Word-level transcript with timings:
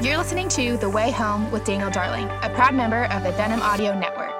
You're 0.00 0.16
listening 0.16 0.48
to 0.50 0.76
The 0.76 0.88
Way 0.88 1.10
Home 1.10 1.50
with 1.50 1.64
Daniel 1.64 1.90
Darling, 1.90 2.28
a 2.42 2.50
proud 2.54 2.72
member 2.72 3.06
of 3.06 3.24
the 3.24 3.32
Denim 3.32 3.60
Audio 3.60 3.98
Network. 3.98 4.30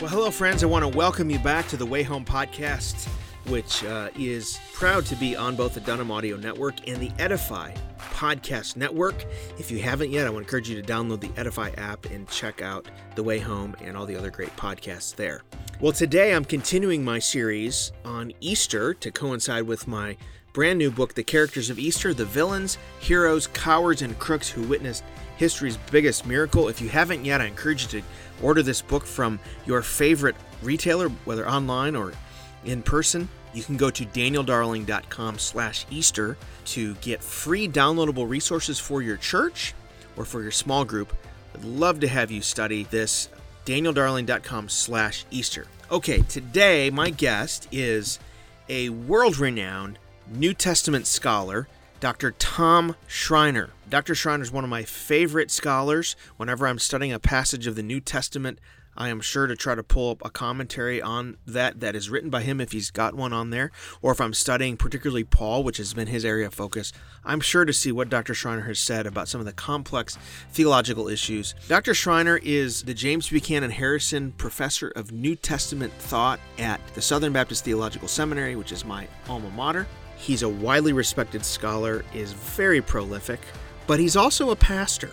Well, 0.00 0.08
hello, 0.08 0.30
friends. 0.30 0.62
I 0.62 0.66
want 0.66 0.90
to 0.90 0.96
welcome 0.96 1.28
you 1.28 1.38
back 1.40 1.68
to 1.68 1.76
the 1.76 1.84
Way 1.84 2.04
Home 2.04 2.24
podcast, 2.24 3.06
which 3.48 3.84
uh, 3.84 4.10
is 4.16 4.58
proud 4.72 5.06
to 5.06 5.16
be 5.16 5.36
on 5.36 5.56
both 5.56 5.74
the 5.74 5.80
Dunham 5.80 6.10
Audio 6.10 6.36
Network 6.36 6.88
and 6.88 6.98
the 6.98 7.10
Edify 7.18 7.74
Podcast 7.98 8.76
Network. 8.76 9.24
If 9.58 9.70
you 9.70 9.78
haven't 9.78 10.10
yet, 10.10 10.26
I 10.26 10.30
to 10.30 10.36
encourage 10.38 10.68
you 10.68 10.80
to 10.80 10.92
download 10.92 11.20
the 11.20 11.30
Edify 11.36 11.70
app 11.76 12.06
and 12.06 12.28
check 12.28 12.62
out 12.62 12.88
The 13.14 13.22
Way 13.22 13.38
Home 13.38 13.76
and 13.82 13.96
all 13.96 14.06
the 14.06 14.16
other 14.16 14.30
great 14.30 14.54
podcasts 14.56 15.14
there. 15.14 15.42
Well, 15.80 15.92
today 15.92 16.34
I'm 16.34 16.44
continuing 16.44 17.04
my 17.04 17.18
series 17.18 17.92
on 18.04 18.32
Easter 18.40 18.94
to 18.94 19.10
coincide 19.10 19.64
with 19.64 19.86
my 19.86 20.16
brand 20.52 20.78
new 20.78 20.90
book, 20.90 21.14
The 21.14 21.22
Characters 21.22 21.68
of 21.68 21.78
Easter 21.78 22.14
The 22.14 22.24
Villains, 22.24 22.78
Heroes, 23.00 23.46
Cowards, 23.48 24.02
and 24.02 24.18
Crooks 24.18 24.48
Who 24.48 24.62
Witnessed 24.62 25.04
History's 25.36 25.76
Biggest 25.90 26.26
Miracle. 26.26 26.68
If 26.68 26.80
you 26.80 26.88
haven't 26.88 27.24
yet, 27.24 27.42
I 27.42 27.44
encourage 27.44 27.92
you 27.92 28.00
to 28.00 28.06
order 28.42 28.62
this 28.62 28.80
book 28.80 29.04
from 29.04 29.38
your 29.66 29.82
favorite 29.82 30.36
retailer, 30.62 31.10
whether 31.26 31.46
online 31.46 31.94
or 31.94 32.12
in 32.64 32.82
person 32.82 33.28
you 33.56 33.62
can 33.62 33.78
go 33.78 33.90
to 33.90 34.04
danieldarling.com 34.04 35.38
slash 35.38 35.86
easter 35.90 36.36
to 36.66 36.94
get 36.96 37.22
free 37.22 37.66
downloadable 37.66 38.28
resources 38.28 38.78
for 38.78 39.00
your 39.00 39.16
church 39.16 39.74
or 40.16 40.26
for 40.26 40.42
your 40.42 40.50
small 40.50 40.84
group 40.84 41.12
i'd 41.54 41.64
love 41.64 41.98
to 42.00 42.06
have 42.06 42.30
you 42.30 42.42
study 42.42 42.84
this 42.84 43.30
danieldarling.com 43.64 44.68
slash 44.68 45.24
easter 45.30 45.66
okay 45.90 46.20
today 46.22 46.90
my 46.90 47.08
guest 47.08 47.66
is 47.72 48.18
a 48.68 48.90
world-renowned 48.90 49.98
new 50.28 50.52
testament 50.52 51.06
scholar 51.06 51.66
Dr. 51.98 52.32
Tom 52.32 52.94
Schreiner. 53.06 53.70
Dr. 53.88 54.14
Schreiner 54.14 54.42
is 54.42 54.52
one 54.52 54.64
of 54.64 54.70
my 54.70 54.82
favorite 54.82 55.50
scholars. 55.50 56.14
Whenever 56.36 56.66
I'm 56.66 56.78
studying 56.78 57.10
a 57.10 57.18
passage 57.18 57.66
of 57.66 57.74
the 57.74 57.82
New 57.82 58.00
Testament, 58.00 58.58
I 58.96 59.08
am 59.08 59.20
sure 59.20 59.46
to 59.46 59.54
try 59.54 59.74
to 59.74 59.82
pull 59.82 60.10
up 60.10 60.24
a 60.24 60.30
commentary 60.30 61.02
on 61.02 61.36
that 61.46 61.80
that 61.80 61.94
is 61.94 62.08
written 62.08 62.30
by 62.30 62.42
him 62.42 62.60
if 62.60 62.72
he's 62.72 62.90
got 62.90 63.14
one 63.14 63.32
on 63.32 63.50
there, 63.50 63.70
or 64.00 64.12
if 64.12 64.20
I'm 64.20 64.32
studying 64.32 64.76
particularly 64.76 65.24
Paul, 65.24 65.62
which 65.62 65.76
has 65.76 65.92
been 65.92 66.08
his 66.08 66.24
area 66.24 66.46
of 66.46 66.54
focus, 66.54 66.92
I'm 67.24 67.40
sure 67.40 67.64
to 67.64 67.72
see 67.72 67.92
what 67.92 68.08
Dr. 68.08 68.32
Schreiner 68.32 68.62
has 68.62 68.78
said 68.78 69.06
about 69.06 69.28
some 69.28 69.40
of 69.40 69.44
the 69.44 69.52
complex 69.52 70.16
theological 70.52 71.08
issues. 71.08 71.54
Dr. 71.68 71.92
Schreiner 71.92 72.40
is 72.42 72.84
the 72.84 72.94
James 72.94 73.28
Buchanan 73.28 73.70
Harrison 73.70 74.32
Professor 74.32 74.88
of 74.88 75.12
New 75.12 75.36
Testament 75.36 75.92
Thought 75.94 76.40
at 76.58 76.80
the 76.94 77.02
Southern 77.02 77.32
Baptist 77.32 77.64
Theological 77.64 78.08
Seminary, 78.08 78.56
which 78.56 78.72
is 78.72 78.84
my 78.84 79.06
alma 79.28 79.50
mater. 79.50 79.86
He's 80.16 80.42
a 80.42 80.48
widely 80.48 80.94
respected 80.94 81.44
scholar, 81.44 82.04
is 82.14 82.32
very 82.32 82.80
prolific, 82.80 83.40
but 83.86 84.00
he's 84.00 84.16
also 84.16 84.50
a 84.50 84.56
pastor. 84.56 85.10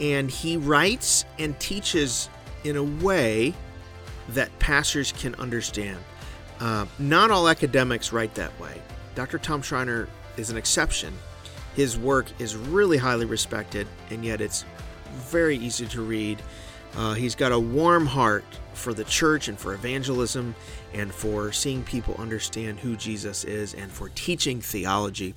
And 0.00 0.30
he 0.30 0.56
writes 0.56 1.24
and 1.38 1.58
teaches 1.60 2.28
in 2.66 2.76
a 2.76 2.82
way 3.04 3.54
that 4.30 4.56
pastors 4.58 5.12
can 5.12 5.34
understand. 5.36 5.98
Uh, 6.58 6.86
not 6.98 7.30
all 7.30 7.48
academics 7.48 8.12
write 8.12 8.34
that 8.34 8.58
way. 8.60 8.80
Dr. 9.14 9.38
Tom 9.38 9.62
Schreiner 9.62 10.08
is 10.36 10.50
an 10.50 10.56
exception. 10.56 11.14
His 11.74 11.98
work 11.98 12.26
is 12.38 12.56
really 12.56 12.96
highly 12.96 13.26
respected, 13.26 13.86
and 14.10 14.24
yet 14.24 14.40
it's 14.40 14.64
very 15.14 15.56
easy 15.56 15.86
to 15.86 16.02
read. 16.02 16.42
Uh, 16.96 17.14
he's 17.14 17.34
got 17.34 17.52
a 17.52 17.58
warm 17.58 18.06
heart 18.06 18.44
for 18.72 18.94
the 18.94 19.04
church 19.04 19.48
and 19.48 19.58
for 19.58 19.74
evangelism 19.74 20.54
and 20.92 21.12
for 21.12 21.52
seeing 21.52 21.82
people 21.82 22.14
understand 22.18 22.80
who 22.80 22.96
Jesus 22.96 23.44
is 23.44 23.74
and 23.74 23.90
for 23.90 24.08
teaching 24.10 24.60
theology. 24.60 25.34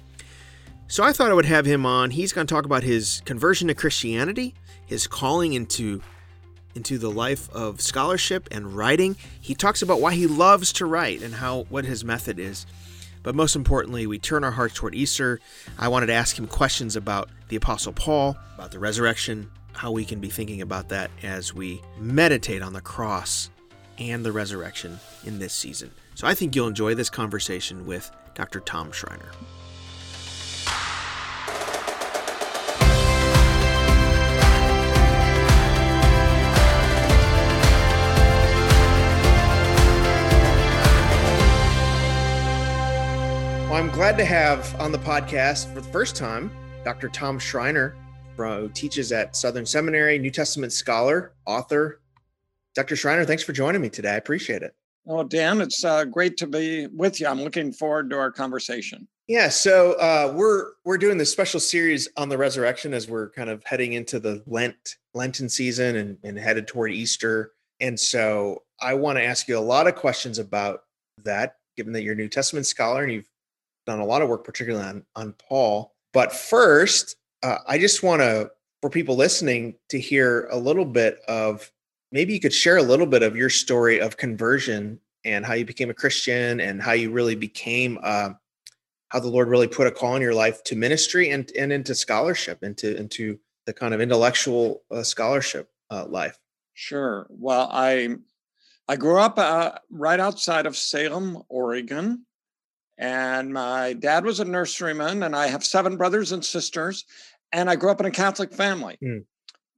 So 0.87 1.03
I 1.03 1.13
thought 1.13 1.29
I 1.29 1.33
would 1.33 1.45
have 1.45 1.65
him 1.65 1.85
on. 1.85 2.11
He's 2.11 2.33
going 2.33 2.47
to 2.47 2.53
talk 2.53 2.65
about 2.65 2.83
his 2.83 3.21
conversion 3.25 3.67
to 3.67 3.75
Christianity, 3.75 4.55
his 4.85 5.05
calling 5.05 5.53
into 5.53 6.01
into 6.75 6.97
the 6.97 7.09
life 7.09 7.49
of 7.51 7.81
scholarship 7.81 8.47
and 8.51 8.73
writing. 8.73 9.15
He 9.41 9.55
talks 9.55 9.81
about 9.81 10.01
why 10.01 10.13
he 10.13 10.27
loves 10.27 10.71
to 10.73 10.85
write 10.85 11.21
and 11.21 11.35
how 11.35 11.63
what 11.69 11.85
his 11.85 12.03
method 12.03 12.39
is. 12.39 12.65
But 13.23 13.35
most 13.35 13.55
importantly, 13.55 14.07
we 14.07 14.17
turn 14.17 14.43
our 14.43 14.51
hearts 14.51 14.75
toward 14.75 14.95
Easter. 14.95 15.39
I 15.77 15.87
wanted 15.89 16.07
to 16.07 16.13
ask 16.13 16.37
him 16.37 16.47
questions 16.47 16.95
about 16.95 17.29
the 17.49 17.57
Apostle 17.57 17.93
Paul, 17.93 18.37
about 18.55 18.71
the 18.71 18.79
resurrection, 18.79 19.49
how 19.73 19.91
we 19.91 20.05
can 20.05 20.19
be 20.19 20.29
thinking 20.29 20.61
about 20.61 20.89
that 20.89 21.11
as 21.21 21.53
we 21.53 21.81
meditate 21.97 22.61
on 22.61 22.73
the 22.73 22.81
cross 22.81 23.49
and 23.97 24.25
the 24.25 24.31
resurrection 24.31 24.99
in 25.25 25.39
this 25.39 25.53
season. 25.53 25.91
So 26.15 26.27
I 26.27 26.33
think 26.33 26.55
you'll 26.55 26.67
enjoy 26.67 26.95
this 26.95 27.09
conversation 27.09 27.85
with 27.85 28.09
Dr. 28.35 28.61
Tom 28.61 28.91
Schreiner. 28.91 29.31
Well, 43.69 43.77
I'm 43.77 43.91
glad 43.91 44.17
to 44.17 44.25
have 44.25 44.75
on 44.81 44.91
the 44.91 44.97
podcast 44.97 45.71
for 45.71 45.81
the 45.81 45.87
first 45.89 46.15
time 46.15 46.49
Dr. 46.83 47.07
Tom 47.07 47.37
Schreiner, 47.37 47.95
who 48.35 48.67
teaches 48.69 49.11
at 49.11 49.35
Southern 49.35 49.63
Seminary, 49.63 50.17
New 50.17 50.31
Testament 50.31 50.73
scholar, 50.73 51.33
author. 51.45 52.01
Dr. 52.73 52.95
Schreiner, 52.95 53.25
thanks 53.25 53.43
for 53.43 53.53
joining 53.53 53.79
me 53.79 53.89
today. 53.89 54.13
I 54.13 54.15
appreciate 54.15 54.63
it. 54.63 54.73
Oh, 55.07 55.21
Dan, 55.23 55.61
it's 55.61 55.85
uh, 55.85 56.05
great 56.05 56.35
to 56.37 56.47
be 56.47 56.87
with 56.87 57.19
you. 57.19 57.27
I'm 57.27 57.43
looking 57.43 57.71
forward 57.71 58.09
to 58.09 58.17
our 58.17 58.31
conversation. 58.31 59.07
Yeah, 59.27 59.49
so 59.49 59.91
uh, 59.99 60.33
we're 60.35 60.71
we're 60.83 60.97
doing 60.97 61.19
this 61.19 61.31
special 61.31 61.59
series 61.59 62.09
on 62.17 62.27
the 62.27 62.39
resurrection 62.39 62.95
as 62.95 63.07
we're 63.07 63.29
kind 63.29 63.51
of 63.51 63.63
heading 63.65 63.93
into 63.93 64.19
the 64.19 64.41
Lent 64.47 64.95
Lenten 65.13 65.47
season 65.47 65.95
and, 65.95 66.17
and 66.23 66.39
headed 66.39 66.67
toward 66.67 66.91
Easter. 66.91 67.51
And 67.79 67.99
so 67.99 68.63
I 68.81 68.95
want 68.95 69.19
to 69.19 69.23
ask 69.23 69.47
you 69.47 69.59
a 69.59 69.61
lot 69.61 69.85
of 69.85 69.93
questions 69.93 70.39
about 70.39 70.85
that, 71.23 71.57
given 71.77 71.93
that 71.93 72.01
you're 72.01 72.13
a 72.13 72.17
New 72.17 72.29
Testament 72.29 72.65
scholar 72.65 73.03
and 73.03 73.13
you've 73.13 73.29
done 73.85 73.99
a 73.99 74.05
lot 74.05 74.21
of 74.21 74.29
work, 74.29 74.43
particularly 74.43 74.85
on, 74.85 75.05
on 75.15 75.33
Paul. 75.33 75.93
But 76.13 76.31
first, 76.33 77.15
uh, 77.43 77.57
I 77.67 77.77
just 77.77 78.03
want 78.03 78.21
to, 78.21 78.51
for 78.81 78.89
people 78.89 79.15
listening, 79.15 79.75
to 79.89 79.99
hear 79.99 80.47
a 80.51 80.57
little 80.57 80.85
bit 80.85 81.19
of 81.27 81.71
maybe 82.11 82.33
you 82.33 82.39
could 82.39 82.53
share 82.53 82.77
a 82.77 82.83
little 82.83 83.05
bit 83.05 83.23
of 83.23 83.35
your 83.35 83.49
story 83.49 83.99
of 83.99 84.17
conversion 84.17 84.99
and 85.25 85.45
how 85.45 85.53
you 85.53 85.65
became 85.65 85.89
a 85.89 85.93
Christian 85.93 86.59
and 86.59 86.81
how 86.81 86.93
you 86.93 87.11
really 87.11 87.35
became, 87.35 87.99
uh, 88.03 88.29
how 89.09 89.19
the 89.19 89.27
Lord 89.27 89.49
really 89.49 89.67
put 89.67 89.87
a 89.87 89.91
call 89.91 90.15
in 90.15 90.21
your 90.21 90.33
life 90.33 90.63
to 90.65 90.75
ministry 90.75 91.31
and, 91.31 91.51
and 91.57 91.73
into 91.73 91.93
scholarship, 91.93 92.63
into, 92.63 92.95
into 92.95 93.39
the 93.65 93.73
kind 93.73 93.93
of 93.93 94.01
intellectual 94.01 94.81
uh, 94.91 95.03
scholarship 95.03 95.69
uh, 95.91 96.05
life. 96.07 96.37
Sure. 96.73 97.27
Well, 97.29 97.69
I 97.71 98.15
I 98.87 98.95
grew 98.95 99.19
up 99.19 99.37
uh, 99.37 99.73
right 99.91 100.19
outside 100.19 100.65
of 100.65 100.75
Salem, 100.75 101.43
Oregon. 101.47 102.25
And 102.99 103.53
my 103.53 103.93
dad 103.93 104.25
was 104.25 104.41
a 104.41 104.45
nurseryman, 104.45 105.25
and 105.25 105.33
I 105.33 105.47
have 105.47 105.63
seven 105.63 105.95
brothers 105.95 106.33
and 106.33 106.43
sisters. 106.43 107.05
And 107.51 107.69
I 107.69 107.77
grew 107.77 107.89
up 107.89 108.01
in 108.01 108.05
a 108.05 108.11
Catholic 108.11 108.53
family. 108.53 108.97
Mm. 109.01 109.23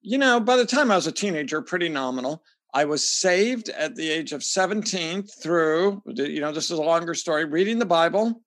You 0.01 0.17
know, 0.17 0.39
by 0.39 0.57
the 0.57 0.65
time 0.65 0.89
I 0.89 0.95
was 0.95 1.05
a 1.05 1.11
teenager, 1.11 1.61
pretty 1.61 1.87
nominal. 1.87 2.43
I 2.73 2.85
was 2.85 3.07
saved 3.07 3.69
at 3.69 3.95
the 3.95 4.09
age 4.09 4.31
of 4.31 4.43
17 4.43 5.23
through, 5.23 6.01
you 6.07 6.39
know, 6.39 6.51
this 6.51 6.71
is 6.71 6.79
a 6.79 6.81
longer 6.81 7.13
story, 7.13 7.45
reading 7.45 7.79
the 7.79 7.85
Bible 7.85 8.41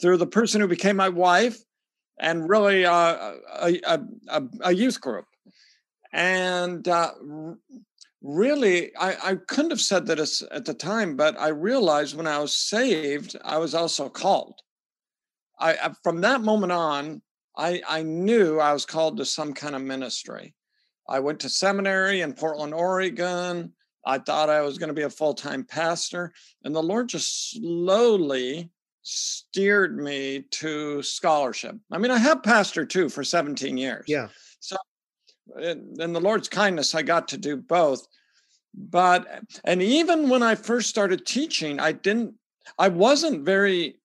through 0.00 0.16
the 0.16 0.26
person 0.26 0.60
who 0.60 0.66
became 0.66 0.96
my 0.96 1.10
wife 1.10 1.58
and 2.18 2.48
really 2.48 2.84
uh, 2.84 3.34
a, 3.60 3.80
a, 4.28 4.42
a, 4.62 4.72
youth 4.72 5.00
group. 5.00 5.26
And 6.12 6.86
uh, 6.88 7.10
really 8.22 8.94
I, 8.96 9.30
I 9.30 9.34
couldn't 9.34 9.70
have 9.70 9.80
said 9.80 10.06
that 10.06 10.20
at 10.50 10.64
the 10.64 10.74
time 10.74 11.16
but 11.16 11.38
i 11.38 11.48
realized 11.48 12.16
when 12.16 12.26
i 12.26 12.38
was 12.38 12.54
saved 12.54 13.36
i 13.44 13.58
was 13.58 13.74
also 13.74 14.08
called. 14.08 14.60
I, 15.58 15.92
from 16.02 16.20
that 16.22 16.40
moment 16.40 16.72
on 16.72 17.22
I, 17.56 17.82
I 17.88 18.02
knew 18.02 18.58
i 18.58 18.72
was 18.72 18.86
called 18.86 19.16
to 19.16 19.24
some 19.24 19.52
kind 19.52 19.74
of 19.74 19.82
ministry. 19.82 20.54
I 21.08 21.18
went 21.20 21.40
to 21.40 21.48
seminary 21.48 22.20
in 22.20 22.32
portland 22.32 22.74
oregon. 22.74 23.72
I 24.06 24.18
thought 24.18 24.50
i 24.50 24.60
was 24.62 24.78
going 24.78 24.88
to 24.88 24.94
be 24.94 25.02
a 25.02 25.10
full-time 25.10 25.64
pastor 25.64 26.32
and 26.64 26.74
the 26.74 26.82
lord 26.82 27.08
just 27.08 27.50
slowly 27.52 28.70
steered 29.02 29.98
me 29.98 30.44
to 30.52 31.02
scholarship. 31.02 31.76
I 31.90 31.98
mean 31.98 32.12
i 32.12 32.18
have 32.18 32.44
pastor 32.44 32.86
too 32.86 33.08
for 33.08 33.24
17 33.24 33.76
years. 33.76 34.04
Yeah. 34.06 34.28
So 34.60 34.76
in, 35.60 35.96
in 35.98 36.12
the 36.12 36.20
Lord's 36.20 36.48
kindness, 36.48 36.94
I 36.94 37.02
got 37.02 37.28
to 37.28 37.36
do 37.36 37.56
both. 37.56 38.06
But, 38.74 39.26
and 39.64 39.82
even 39.82 40.28
when 40.28 40.42
I 40.42 40.54
first 40.54 40.88
started 40.88 41.26
teaching, 41.26 41.78
I 41.78 41.92
didn't, 41.92 42.34
I 42.78 42.88
wasn't 42.88 43.44
very, 43.44 43.96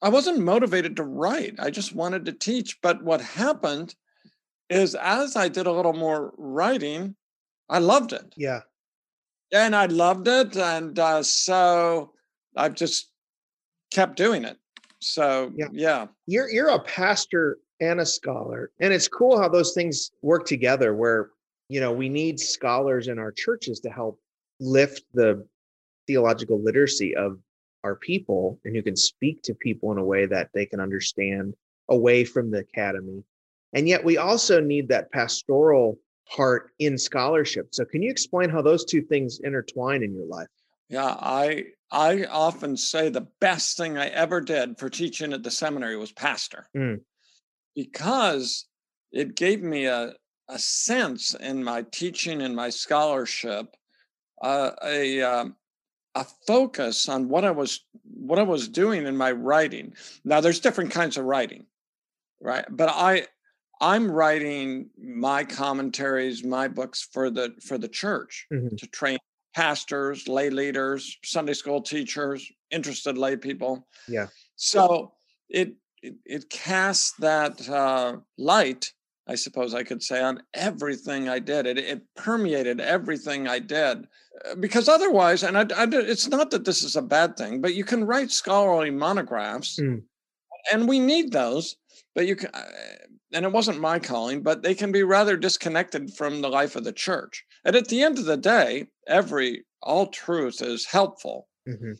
I 0.00 0.08
wasn't 0.08 0.40
motivated 0.40 0.96
to 0.96 1.04
write. 1.04 1.56
I 1.58 1.70
just 1.70 1.94
wanted 1.94 2.24
to 2.24 2.32
teach. 2.32 2.80
But 2.80 3.02
what 3.02 3.20
happened 3.20 3.94
is 4.70 4.94
as 4.94 5.36
I 5.36 5.48
did 5.48 5.66
a 5.66 5.72
little 5.72 5.92
more 5.92 6.32
writing, 6.38 7.14
I 7.68 7.78
loved 7.78 8.12
it. 8.12 8.34
Yeah. 8.36 8.60
And 9.52 9.76
I 9.76 9.86
loved 9.86 10.26
it. 10.28 10.56
And 10.56 10.98
uh, 10.98 11.22
so 11.22 12.12
I've 12.56 12.74
just 12.74 13.10
kept 13.92 14.16
doing 14.16 14.44
it. 14.44 14.56
So 15.00 15.52
yeah. 15.54 15.68
yeah. 15.72 16.06
You're 16.26 16.48
you're 16.48 16.68
a 16.68 16.78
pastor 16.78 17.58
and 17.82 18.00
a 18.00 18.06
scholar. 18.06 18.70
And 18.80 18.92
it's 18.92 19.08
cool 19.08 19.38
how 19.38 19.48
those 19.48 19.74
things 19.74 20.12
work 20.22 20.46
together 20.46 20.94
where, 20.94 21.30
you 21.68 21.80
know, 21.80 21.92
we 21.92 22.08
need 22.08 22.38
scholars 22.38 23.08
in 23.08 23.18
our 23.18 23.32
churches 23.32 23.80
to 23.80 23.90
help 23.90 24.20
lift 24.60 25.02
the 25.12 25.44
theological 26.06 26.62
literacy 26.62 27.14
of 27.16 27.38
our 27.82 27.96
people 27.96 28.60
and 28.64 28.74
who 28.74 28.82
can 28.82 28.94
speak 28.94 29.42
to 29.42 29.54
people 29.54 29.90
in 29.90 29.98
a 29.98 30.04
way 30.04 30.26
that 30.26 30.50
they 30.54 30.64
can 30.64 30.78
understand 30.78 31.54
away 31.88 32.24
from 32.24 32.52
the 32.52 32.58
academy. 32.58 33.24
And 33.72 33.88
yet 33.88 34.04
we 34.04 34.16
also 34.16 34.60
need 34.60 34.88
that 34.88 35.10
pastoral 35.10 35.98
part 36.28 36.70
in 36.78 36.96
scholarship. 36.96 37.74
So 37.74 37.84
can 37.84 38.00
you 38.00 38.10
explain 38.10 38.48
how 38.48 38.62
those 38.62 38.84
two 38.84 39.02
things 39.02 39.40
intertwine 39.42 40.04
in 40.04 40.14
your 40.14 40.26
life? 40.26 40.46
Yeah, 40.88 41.16
I 41.18 41.64
I 41.90 42.26
often 42.26 42.76
say 42.76 43.08
the 43.08 43.26
best 43.40 43.76
thing 43.76 43.98
I 43.98 44.06
ever 44.08 44.40
did 44.40 44.78
for 44.78 44.88
teaching 44.88 45.32
at 45.32 45.42
the 45.42 45.50
seminary 45.50 45.96
was 45.96 46.12
pastor. 46.12 46.68
Mm. 46.76 47.00
Because 47.74 48.66
it 49.12 49.36
gave 49.36 49.62
me 49.62 49.86
a, 49.86 50.14
a 50.48 50.58
sense 50.58 51.34
in 51.34 51.62
my 51.62 51.82
teaching 51.92 52.42
and 52.42 52.54
my 52.54 52.70
scholarship, 52.70 53.74
uh, 54.42 54.72
a 54.84 55.22
um, 55.22 55.56
a 56.14 56.26
focus 56.46 57.08
on 57.08 57.28
what 57.28 57.44
I 57.44 57.50
was 57.50 57.84
what 58.04 58.38
I 58.38 58.42
was 58.42 58.68
doing 58.68 59.06
in 59.06 59.16
my 59.16 59.32
writing. 59.32 59.94
Now 60.24 60.40
there's 60.40 60.60
different 60.60 60.90
kinds 60.90 61.16
of 61.16 61.24
writing, 61.24 61.66
right? 62.40 62.64
But 62.70 62.90
I 62.90 63.26
I'm 63.80 64.10
writing 64.10 64.90
my 64.96 65.44
commentaries, 65.44 66.44
my 66.44 66.68
books 66.68 67.08
for 67.12 67.30
the 67.30 67.54
for 67.62 67.78
the 67.78 67.88
church 67.88 68.46
mm-hmm. 68.52 68.76
to 68.76 68.86
train 68.88 69.18
pastors, 69.54 70.28
lay 70.28 70.50
leaders, 70.50 71.18
Sunday 71.24 71.54
school 71.54 71.82
teachers, 71.82 72.50
interested 72.70 73.18
lay 73.18 73.36
people. 73.36 73.86
Yeah. 74.08 74.28
So 74.56 75.12
it 75.48 75.74
it, 76.02 76.14
it 76.24 76.50
casts 76.50 77.14
that 77.18 77.68
uh, 77.68 78.16
light, 78.36 78.92
I 79.26 79.36
suppose 79.36 79.74
I 79.74 79.84
could 79.84 80.02
say, 80.02 80.20
on 80.20 80.42
everything 80.52 81.28
I 81.28 81.38
did. 81.38 81.66
It 81.66 81.78
it 81.78 82.02
permeated 82.16 82.80
everything 82.80 83.48
I 83.48 83.60
did 83.60 84.06
uh, 84.44 84.54
because 84.58 84.88
otherwise, 84.88 85.42
and 85.42 85.56
I, 85.56 85.62
I, 85.76 85.86
it's 85.90 86.28
not 86.28 86.50
that 86.50 86.64
this 86.64 86.82
is 86.82 86.96
a 86.96 87.02
bad 87.02 87.36
thing, 87.36 87.60
but 87.60 87.74
you 87.74 87.84
can 87.84 88.04
write 88.04 88.30
scholarly 88.30 88.90
monographs, 88.90 89.78
mm. 89.80 90.02
and 90.72 90.88
we 90.88 90.98
need 90.98 91.32
those. 91.32 91.76
But 92.14 92.26
you 92.26 92.36
can, 92.36 92.50
uh, 92.52 92.64
and 93.32 93.46
it 93.46 93.52
wasn't 93.52 93.80
my 93.80 93.98
calling, 93.98 94.42
but 94.42 94.62
they 94.62 94.74
can 94.74 94.92
be 94.92 95.02
rather 95.02 95.36
disconnected 95.36 96.12
from 96.14 96.42
the 96.42 96.50
life 96.50 96.76
of 96.76 96.84
the 96.84 96.92
church. 96.92 97.44
And 97.64 97.76
at 97.76 97.88
the 97.88 98.02
end 98.02 98.18
of 98.18 98.26
the 98.26 98.36
day, 98.36 98.88
every 99.06 99.64
all 99.82 100.06
truth 100.06 100.60
is 100.60 100.86
helpful. 100.86 101.48
Mm-hmm. 101.68 101.92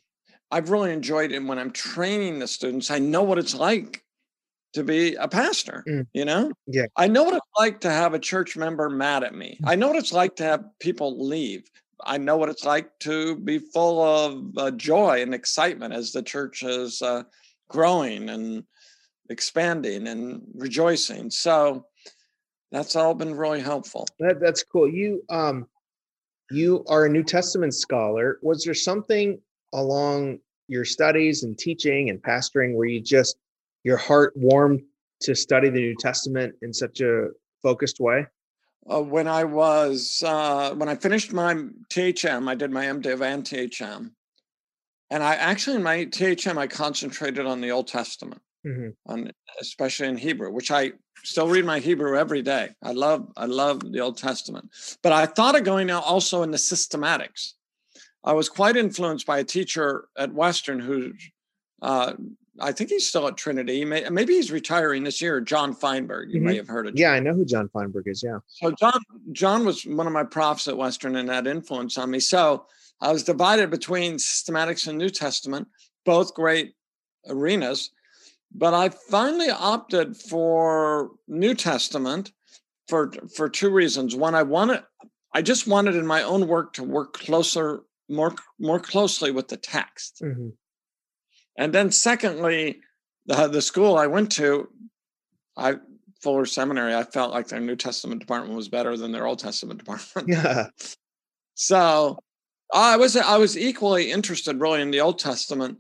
I've 0.52 0.70
really 0.70 0.92
enjoyed 0.92 1.32
it 1.32 1.42
when 1.42 1.58
I'm 1.58 1.72
training 1.72 2.38
the 2.38 2.46
students. 2.46 2.90
I 2.90 2.98
know 2.98 3.22
what 3.22 3.38
it's 3.38 3.54
like 3.54 4.04
to 4.74 4.84
be 4.84 5.14
a 5.14 5.26
pastor, 5.26 5.82
mm. 5.88 6.06
you 6.12 6.24
know? 6.24 6.52
Yeah. 6.66 6.86
I 6.96 7.08
know 7.08 7.24
what 7.24 7.34
it's 7.34 7.46
like 7.58 7.80
to 7.80 7.90
have 7.90 8.14
a 8.14 8.18
church 8.18 8.56
member 8.56 8.88
mad 8.90 9.24
at 9.24 9.34
me. 9.34 9.58
Mm. 9.62 9.70
I 9.70 9.74
know 9.74 9.88
what 9.88 9.96
it's 9.96 10.12
like 10.12 10.36
to 10.36 10.44
have 10.44 10.64
people 10.78 11.26
leave. 11.26 11.68
I 12.04 12.18
know 12.18 12.36
what 12.36 12.50
it's 12.50 12.64
like 12.64 12.90
to 13.00 13.36
be 13.36 13.58
full 13.58 14.02
of 14.02 14.58
uh, 14.58 14.70
joy 14.72 15.22
and 15.22 15.34
excitement 15.34 15.94
as 15.94 16.12
the 16.12 16.22
church 16.22 16.62
is 16.62 17.00
uh, 17.00 17.22
growing 17.68 18.28
and 18.28 18.64
expanding 19.30 20.08
and 20.08 20.42
rejoicing. 20.54 21.30
So 21.30 21.86
that's 22.70 22.96
all 22.96 23.14
been 23.14 23.34
really 23.34 23.60
helpful. 23.60 24.06
That, 24.18 24.40
that's 24.40 24.62
cool. 24.64 24.88
You 24.88 25.22
um 25.30 25.66
you 26.50 26.84
are 26.88 27.06
a 27.06 27.08
New 27.08 27.22
Testament 27.22 27.72
scholar. 27.72 28.38
Was 28.42 28.64
there 28.64 28.74
something 28.74 29.40
along 29.72 30.38
your 30.68 30.84
studies 30.84 31.42
and 31.42 31.58
teaching 31.58 32.10
and 32.10 32.22
pastoring 32.22 32.74
where 32.74 32.86
you 32.86 33.00
just 33.00 33.36
your 33.84 33.96
heart 33.96 34.32
warmed 34.36 34.82
to 35.20 35.34
study 35.34 35.68
the 35.70 35.80
New 35.80 35.94
Testament 35.98 36.54
in 36.62 36.72
such 36.72 37.00
a 37.00 37.28
focused 37.62 38.00
way? 38.00 38.26
Uh, 38.90 39.00
when 39.00 39.28
I 39.28 39.44
was 39.44 40.22
uh, 40.26 40.74
when 40.74 40.88
I 40.88 40.96
finished 40.96 41.32
my 41.32 41.54
THM, 41.92 42.48
I 42.48 42.54
did 42.54 42.70
my 42.70 42.86
MDiv 42.86 43.20
and 43.20 43.44
THM, 43.44 44.10
and 45.10 45.22
I 45.22 45.34
actually 45.34 45.76
in 45.76 45.82
my 45.82 46.06
THM 46.06 46.58
I 46.58 46.66
concentrated 46.66 47.46
on 47.46 47.60
the 47.60 47.70
Old 47.70 47.86
Testament 47.86 48.42
mm-hmm. 48.66 48.90
on 49.10 49.30
especially 49.60 50.08
in 50.08 50.16
Hebrew, 50.16 50.50
which 50.50 50.70
I 50.70 50.92
still 51.24 51.48
read 51.48 51.64
my 51.64 51.78
Hebrew 51.78 52.18
every 52.18 52.42
day. 52.42 52.70
I 52.82 52.92
love 52.92 53.28
I 53.36 53.46
love 53.46 53.80
the 53.92 54.00
Old 54.00 54.18
Testament, 54.18 54.70
but 55.02 55.12
I 55.12 55.26
thought 55.26 55.56
of 55.56 55.64
going 55.64 55.86
now 55.86 56.00
also 56.00 56.42
in 56.42 56.50
the 56.50 56.56
systematics. 56.56 57.52
I 58.24 58.32
was 58.32 58.48
quite 58.48 58.76
influenced 58.76 59.26
by 59.26 59.38
a 59.38 59.44
teacher 59.44 60.08
at 60.16 60.32
Western 60.32 60.78
who 60.78 61.12
uh, 61.80 62.14
I 62.60 62.72
think 62.72 62.90
he's 62.90 63.08
still 63.08 63.26
at 63.26 63.36
Trinity. 63.36 63.84
May, 63.84 64.08
maybe 64.10 64.34
he's 64.34 64.52
retiring 64.52 65.04
this 65.04 65.20
year. 65.20 65.40
John 65.40 65.74
Feinberg, 65.74 66.30
you 66.30 66.36
mm-hmm. 66.36 66.46
may 66.46 66.56
have 66.56 66.68
heard 66.68 66.86
of. 66.86 66.94
Yeah, 66.96 67.12
I 67.12 67.20
know 67.20 67.34
who 67.34 67.44
John 67.44 67.68
Feinberg 67.68 68.06
is. 68.06 68.22
Yeah. 68.22 68.38
So 68.46 68.72
John 68.72 69.00
John 69.32 69.64
was 69.64 69.84
one 69.84 70.06
of 70.06 70.12
my 70.12 70.24
profs 70.24 70.68
at 70.68 70.76
Western 70.76 71.16
and 71.16 71.28
had 71.28 71.46
influence 71.46 71.96
on 71.98 72.10
me. 72.10 72.20
So 72.20 72.66
I 73.00 73.12
was 73.12 73.24
divided 73.24 73.70
between 73.70 74.14
systematics 74.14 74.86
and 74.86 74.98
New 74.98 75.08
Testament, 75.08 75.66
both 76.04 76.34
great 76.34 76.74
arenas. 77.28 77.90
But 78.54 78.74
I 78.74 78.90
finally 78.90 79.50
opted 79.50 80.16
for 80.16 81.12
New 81.26 81.54
Testament 81.54 82.32
for 82.86 83.12
for 83.34 83.48
two 83.48 83.70
reasons. 83.70 84.14
One, 84.14 84.34
I 84.34 84.42
wanted 84.42 84.82
I 85.32 85.40
just 85.40 85.66
wanted 85.66 85.96
in 85.96 86.06
my 86.06 86.22
own 86.22 86.46
work 86.46 86.74
to 86.74 86.84
work 86.84 87.14
closer, 87.14 87.82
more 88.08 88.34
more 88.58 88.80
closely 88.80 89.30
with 89.30 89.48
the 89.48 89.56
text. 89.56 90.20
Mm-hmm. 90.22 90.48
And 91.58 91.72
then 91.72 91.90
secondly, 91.90 92.80
the 93.26 93.48
the 93.48 93.62
school 93.62 93.96
I 93.96 94.06
went 94.06 94.32
to, 94.32 94.68
I 95.56 95.76
Fuller 96.22 96.46
Seminary, 96.46 96.94
I 96.94 97.04
felt 97.04 97.32
like 97.32 97.48
their 97.48 97.60
New 97.60 97.76
Testament 97.76 98.20
department 98.20 98.56
was 98.56 98.68
better 98.68 98.96
than 98.96 99.12
their 99.12 99.26
Old 99.26 99.38
Testament 99.38 99.78
department. 99.78 100.28
Yeah. 100.28 100.68
so 101.54 102.18
I 102.72 102.96
was 102.96 103.16
I 103.16 103.36
was 103.36 103.58
equally 103.58 104.10
interested 104.10 104.60
really 104.60 104.80
in 104.80 104.90
the 104.90 105.00
Old 105.00 105.18
Testament, 105.18 105.78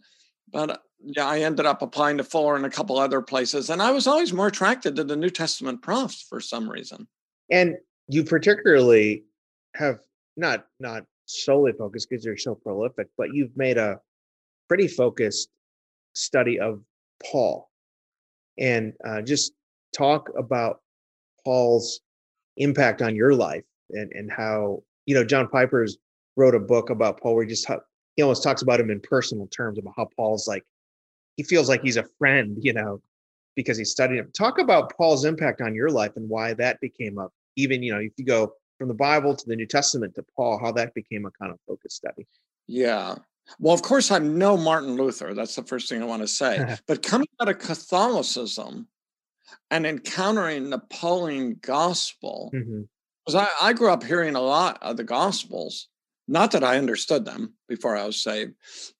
but 0.52 0.82
yeah, 1.04 1.26
I 1.26 1.40
ended 1.40 1.66
up 1.66 1.82
applying 1.82 2.18
to 2.18 2.24
Fuller 2.24 2.56
and 2.56 2.66
a 2.66 2.70
couple 2.70 2.98
other 2.98 3.22
places, 3.22 3.70
and 3.70 3.82
I 3.82 3.90
was 3.90 4.06
always 4.06 4.32
more 4.32 4.48
attracted 4.48 4.96
to 4.96 5.04
the 5.04 5.16
New 5.16 5.30
Testament 5.30 5.82
profs 5.82 6.22
for 6.28 6.40
some 6.40 6.68
reason. 6.68 7.08
And 7.50 7.76
you 8.08 8.24
particularly 8.24 9.24
have 9.74 10.00
not 10.36 10.66
not 10.78 11.04
solely 11.26 11.72
focused 11.72 12.08
because 12.08 12.24
you're 12.24 12.36
so 12.36 12.54
prolific, 12.54 13.08
but 13.16 13.34
you've 13.34 13.56
made 13.56 13.78
a 13.78 14.00
pretty 14.68 14.88
focused 14.88 15.48
study 16.14 16.58
of 16.58 16.82
Paul, 17.30 17.70
and 18.58 18.92
uh, 19.04 19.22
just 19.22 19.52
talk 19.96 20.30
about 20.36 20.80
Paul's 21.44 22.00
impact 22.56 23.02
on 23.02 23.16
your 23.16 23.34
life 23.34 23.64
and 23.90 24.12
and 24.12 24.30
how 24.30 24.82
you 25.06 25.14
know 25.14 25.24
John 25.24 25.48
Piper's 25.48 25.98
wrote 26.36 26.54
a 26.54 26.60
book 26.60 26.90
about 26.90 27.20
Paul 27.20 27.34
where 27.34 27.44
he 27.44 27.50
just 27.50 27.68
he 28.16 28.22
almost 28.22 28.42
talks 28.42 28.62
about 28.62 28.80
him 28.80 28.90
in 28.90 29.00
personal 29.00 29.46
terms 29.48 29.78
about 29.78 29.94
how 29.96 30.08
Paul's 30.16 30.46
like 30.46 30.64
he 31.36 31.42
feels 31.42 31.68
like 31.68 31.82
he's 31.82 31.96
a 31.96 32.04
friend, 32.18 32.58
you 32.60 32.72
know, 32.72 33.00
because 33.56 33.78
he 33.78 33.84
studied 33.84 34.18
him. 34.18 34.30
Talk 34.36 34.58
about 34.58 34.94
Paul's 34.96 35.24
impact 35.24 35.60
on 35.60 35.74
your 35.74 35.90
life 35.90 36.12
and 36.16 36.28
why 36.28 36.54
that 36.54 36.80
became 36.80 37.18
a 37.18 37.28
even, 37.56 37.82
you 37.82 37.92
know, 37.92 38.00
if 38.00 38.12
you 38.16 38.24
go 38.24 38.54
from 38.82 38.88
the 38.88 38.94
Bible 38.94 39.36
to 39.36 39.46
the 39.46 39.54
New 39.54 39.66
Testament 39.66 40.12
to 40.16 40.24
Paul, 40.34 40.58
how 40.58 40.72
that 40.72 40.92
became 40.92 41.24
a 41.24 41.30
kind 41.30 41.52
of 41.52 41.58
focus 41.68 41.94
study. 41.94 42.26
Yeah. 42.66 43.14
Well, 43.60 43.72
of 43.72 43.82
course, 43.82 44.10
I'm 44.10 44.38
no 44.38 44.56
Martin 44.56 44.96
Luther. 44.96 45.34
That's 45.34 45.54
the 45.54 45.62
first 45.62 45.88
thing 45.88 46.02
I 46.02 46.04
want 46.04 46.22
to 46.22 46.26
say. 46.26 46.76
but 46.88 47.00
coming 47.00 47.28
out 47.40 47.48
of 47.48 47.60
Catholicism 47.60 48.88
and 49.70 49.86
encountering 49.86 50.68
the 50.68 50.80
Pauline 50.80 51.58
gospel, 51.60 52.48
because 52.50 53.36
mm-hmm. 53.36 53.36
I, 53.36 53.68
I 53.68 53.72
grew 53.72 53.92
up 53.92 54.02
hearing 54.02 54.34
a 54.34 54.40
lot 54.40 54.78
of 54.82 54.96
the 54.96 55.04
gospels, 55.04 55.86
not 56.26 56.50
that 56.50 56.64
I 56.64 56.76
understood 56.76 57.24
them 57.24 57.54
before 57.68 57.96
I 57.96 58.04
was 58.04 58.20
saved, 58.20 58.54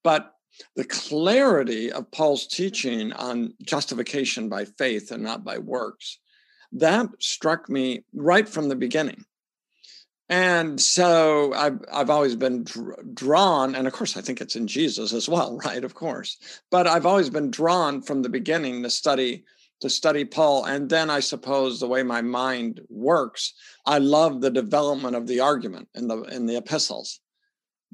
but 0.04 0.32
the 0.76 0.84
clarity 0.84 1.90
of 1.90 2.08
Paul's 2.12 2.46
teaching 2.46 3.12
on 3.14 3.54
justification 3.64 4.48
by 4.48 4.64
faith 4.64 5.10
and 5.10 5.24
not 5.24 5.42
by 5.42 5.58
works, 5.58 6.20
that 6.70 7.08
struck 7.18 7.68
me 7.68 8.04
right 8.14 8.48
from 8.48 8.68
the 8.68 8.76
beginning. 8.76 9.24
And 10.32 10.80
so 10.80 11.52
I've, 11.52 11.84
I've 11.92 12.08
always 12.08 12.36
been 12.36 12.64
drawn, 13.12 13.74
and 13.74 13.86
of 13.86 13.92
course, 13.92 14.16
I 14.16 14.22
think 14.22 14.40
it's 14.40 14.56
in 14.56 14.66
Jesus 14.66 15.12
as 15.12 15.28
well, 15.28 15.58
right? 15.64 15.84
Of 15.84 15.94
course. 15.94 16.38
But 16.70 16.86
I've 16.86 17.04
always 17.04 17.28
been 17.28 17.50
drawn 17.50 18.00
from 18.00 18.22
the 18.22 18.30
beginning 18.30 18.82
to 18.82 18.88
study 18.88 19.44
to 19.82 19.90
study 19.90 20.24
Paul. 20.24 20.64
And 20.64 20.88
then 20.88 21.10
I 21.10 21.20
suppose 21.20 21.80
the 21.80 21.88
way 21.88 22.02
my 22.02 22.22
mind 22.22 22.80
works, 22.88 23.52
I 23.84 23.98
love 23.98 24.40
the 24.40 24.50
development 24.50 25.16
of 25.16 25.26
the 25.26 25.40
argument 25.40 25.88
in 25.94 26.08
the 26.08 26.22
in 26.22 26.46
the 26.46 26.56
epistles. 26.56 27.20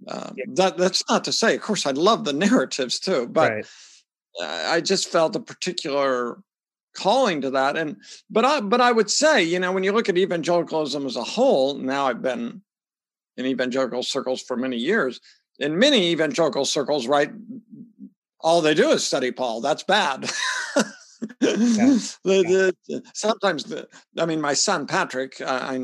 Um, 0.07 0.35
yeah. 0.37 0.45
That 0.55 0.77
that's 0.77 1.03
not 1.09 1.25
to 1.25 1.33
say, 1.33 1.57
of 1.57 1.63
course, 1.63 1.87
I 1.87 1.91
love 1.91 2.25
the 2.25 2.33
narratives 2.47 3.01
too, 3.01 3.27
but 3.27 3.51
right. 3.51 3.67
I 4.41 4.81
just 4.81 5.09
felt 5.09 5.35
a 5.35 5.41
particular 5.41 6.41
calling 6.99 7.41
to 7.43 7.51
that. 7.51 7.77
And 7.77 7.97
but 8.29 8.45
I 8.45 8.61
but 8.61 8.81
I 8.81 8.93
would 8.93 9.11
say, 9.11 9.43
you 9.43 9.59
know, 9.59 9.73
when 9.73 9.85
you 9.85 9.93
look 9.93 10.09
at 10.09 10.19
evangelicalism 10.19 11.07
as 11.07 11.17
a 11.17 11.25
whole, 11.25 11.75
now 11.75 12.07
I've 12.07 12.23
been 12.23 12.63
in 13.37 13.47
evangelical 13.47 14.03
circles 14.03 14.43
for 14.43 14.57
many 14.57 14.77
years. 14.77 15.21
In 15.59 15.79
many 15.79 16.11
evangelical 16.11 16.65
circles, 16.65 17.07
right, 17.07 17.31
all 18.41 18.61
they 18.61 18.75
do 18.75 18.91
is 18.91 19.05
study 19.05 19.33
Paul. 19.33 19.61
That's 19.61 19.83
bad. 19.83 20.23
the, 21.41 22.75
the, 22.87 23.03
sometimes 23.15 23.65
the, 23.65 23.89
I 24.19 24.27
mean, 24.27 24.41
my 24.41 24.55
son 24.55 24.87
Patrick, 24.87 25.41
uh, 25.41 25.45
I, 25.45 25.79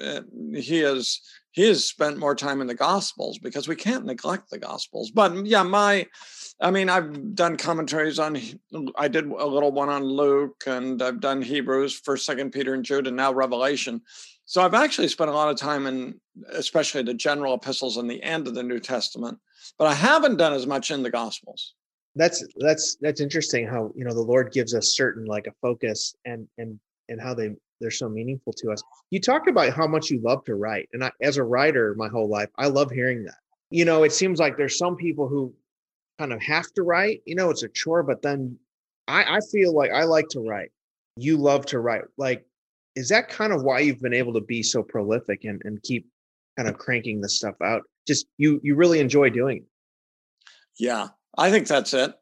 uh, 0.00 0.20
he 0.54 0.80
is 0.80 1.20
he 1.52 1.66
has 1.66 1.86
spent 1.86 2.18
more 2.18 2.34
time 2.34 2.60
in 2.60 2.66
the 2.66 2.74
Gospels 2.74 3.38
because 3.38 3.66
we 3.66 3.76
can't 3.76 4.04
neglect 4.04 4.50
the 4.50 4.58
Gospels. 4.58 5.10
But 5.10 5.46
yeah, 5.46 5.62
my, 5.62 6.06
I 6.60 6.70
mean, 6.70 6.90
I've 6.90 7.34
done 7.34 7.56
commentaries 7.56 8.18
on. 8.18 8.38
I 8.96 9.08
did 9.08 9.26
a 9.26 9.46
little 9.46 9.72
one 9.72 9.88
on 9.88 10.04
Luke, 10.04 10.64
and 10.66 11.00
I've 11.02 11.20
done 11.20 11.40
Hebrews, 11.40 11.98
First, 11.98 12.26
Second 12.26 12.52
Peter, 12.52 12.74
and 12.74 12.84
Jude, 12.84 13.06
and 13.06 13.16
now 13.16 13.32
Revelation. 13.32 14.02
So 14.44 14.62
I've 14.62 14.74
actually 14.74 15.08
spent 15.08 15.30
a 15.30 15.34
lot 15.34 15.48
of 15.48 15.56
time 15.56 15.86
in, 15.86 16.20
especially 16.52 17.02
the 17.02 17.14
general 17.14 17.54
epistles 17.54 17.96
and 17.96 18.10
the 18.10 18.22
end 18.22 18.46
of 18.46 18.54
the 18.54 18.62
New 18.62 18.80
Testament. 18.80 19.38
But 19.78 19.86
I 19.86 19.94
haven't 19.94 20.36
done 20.36 20.52
as 20.52 20.66
much 20.66 20.90
in 20.90 21.02
the 21.02 21.10
Gospels 21.10 21.74
that's 22.16 22.44
that's 22.58 22.96
that's 23.00 23.20
interesting 23.20 23.66
how 23.66 23.92
you 23.94 24.04
know 24.04 24.14
the 24.14 24.20
lord 24.20 24.52
gives 24.52 24.74
us 24.74 24.94
certain 24.96 25.24
like 25.24 25.46
a 25.46 25.52
focus 25.62 26.14
and 26.24 26.48
and 26.58 26.78
and 27.08 27.20
how 27.20 27.34
they 27.34 27.50
they're 27.80 27.90
so 27.90 28.08
meaningful 28.08 28.52
to 28.52 28.70
us 28.70 28.82
you 29.10 29.20
talked 29.20 29.48
about 29.48 29.72
how 29.72 29.86
much 29.86 30.10
you 30.10 30.20
love 30.22 30.44
to 30.44 30.54
write 30.54 30.88
and 30.92 31.04
I, 31.04 31.12
as 31.22 31.36
a 31.36 31.44
writer 31.44 31.94
my 31.96 32.08
whole 32.08 32.28
life 32.28 32.48
i 32.58 32.66
love 32.66 32.90
hearing 32.90 33.24
that 33.24 33.36
you 33.70 33.84
know 33.84 34.02
it 34.02 34.12
seems 34.12 34.40
like 34.40 34.56
there's 34.56 34.76
some 34.76 34.96
people 34.96 35.28
who 35.28 35.54
kind 36.20 36.32
of 36.32 36.42
have 36.42 36.70
to 36.72 36.82
write 36.82 37.20
you 37.24 37.34
know 37.34 37.50
it's 37.50 37.62
a 37.62 37.68
chore 37.68 38.02
but 38.02 38.22
then 38.22 38.56
i 39.08 39.36
i 39.36 39.38
feel 39.50 39.74
like 39.74 39.90
i 39.90 40.04
like 40.04 40.28
to 40.28 40.40
write 40.40 40.70
you 41.16 41.36
love 41.36 41.64
to 41.66 41.80
write 41.80 42.02
like 42.18 42.44
is 42.96 43.08
that 43.08 43.28
kind 43.28 43.52
of 43.52 43.62
why 43.62 43.78
you've 43.78 44.00
been 44.00 44.14
able 44.14 44.32
to 44.32 44.40
be 44.40 44.62
so 44.62 44.82
prolific 44.82 45.44
and 45.44 45.62
and 45.64 45.82
keep 45.82 46.06
kind 46.56 46.68
of 46.68 46.76
cranking 46.78 47.20
this 47.20 47.36
stuff 47.36 47.54
out 47.62 47.82
just 48.06 48.26
you 48.36 48.60
you 48.62 48.74
really 48.74 49.00
enjoy 49.00 49.30
doing 49.30 49.58
it 49.58 49.68
yeah 50.78 51.08
I 51.36 51.50
think 51.50 51.66
that's 51.66 51.94
it. 51.94 52.14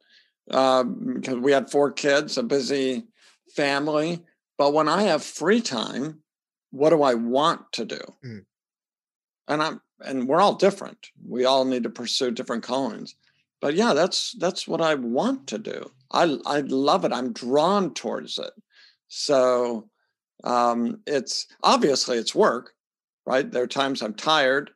Because 0.47 0.83
um, 0.83 1.43
we 1.43 1.52
had 1.52 1.71
four 1.71 1.93
kids, 1.93 2.38
a 2.38 2.43
busy 2.43 3.05
family. 3.55 4.25
But 4.57 4.73
when 4.73 4.88
I 4.88 5.02
have 5.02 5.23
free 5.23 5.61
time, 5.61 6.21
what 6.71 6.90
do 6.90 7.02
I 7.02 7.14
want 7.14 7.73
to 7.73 7.85
do? 7.85 8.00
Mm. 8.25 8.45
And 9.49 9.62
I'm 9.62 9.81
and 10.00 10.28
we're 10.28 10.40
all 10.40 10.55
different. 10.55 10.99
We 11.26 11.45
all 11.45 11.64
need 11.64 11.83
to 11.83 11.90
pursue 11.90 12.31
different 12.31 12.62
callings. 12.62 13.17
But 13.61 13.75
yeah, 13.75 13.93
that's 13.93 14.35
that's 14.38 14.69
what 14.69 14.81
I 14.81 14.95
want 14.95 15.47
to 15.49 15.59
do. 15.59 15.91
I 16.12 16.38
I 16.47 16.61
love 16.61 17.05
it. 17.05 17.12
I'm 17.12 17.33
drawn 17.33 17.93
towards 17.95 18.38
it. 18.38 18.53
So 19.09 19.88
um, 20.45 21.00
it's 21.07 21.47
obviously 21.62 22.19
it's 22.19 22.35
work, 22.35 22.73
right? 23.27 23.50
There 23.50 23.65
are 23.65 23.69
times 23.69 24.03
I'm 24.03 24.15
tired. 24.15 24.71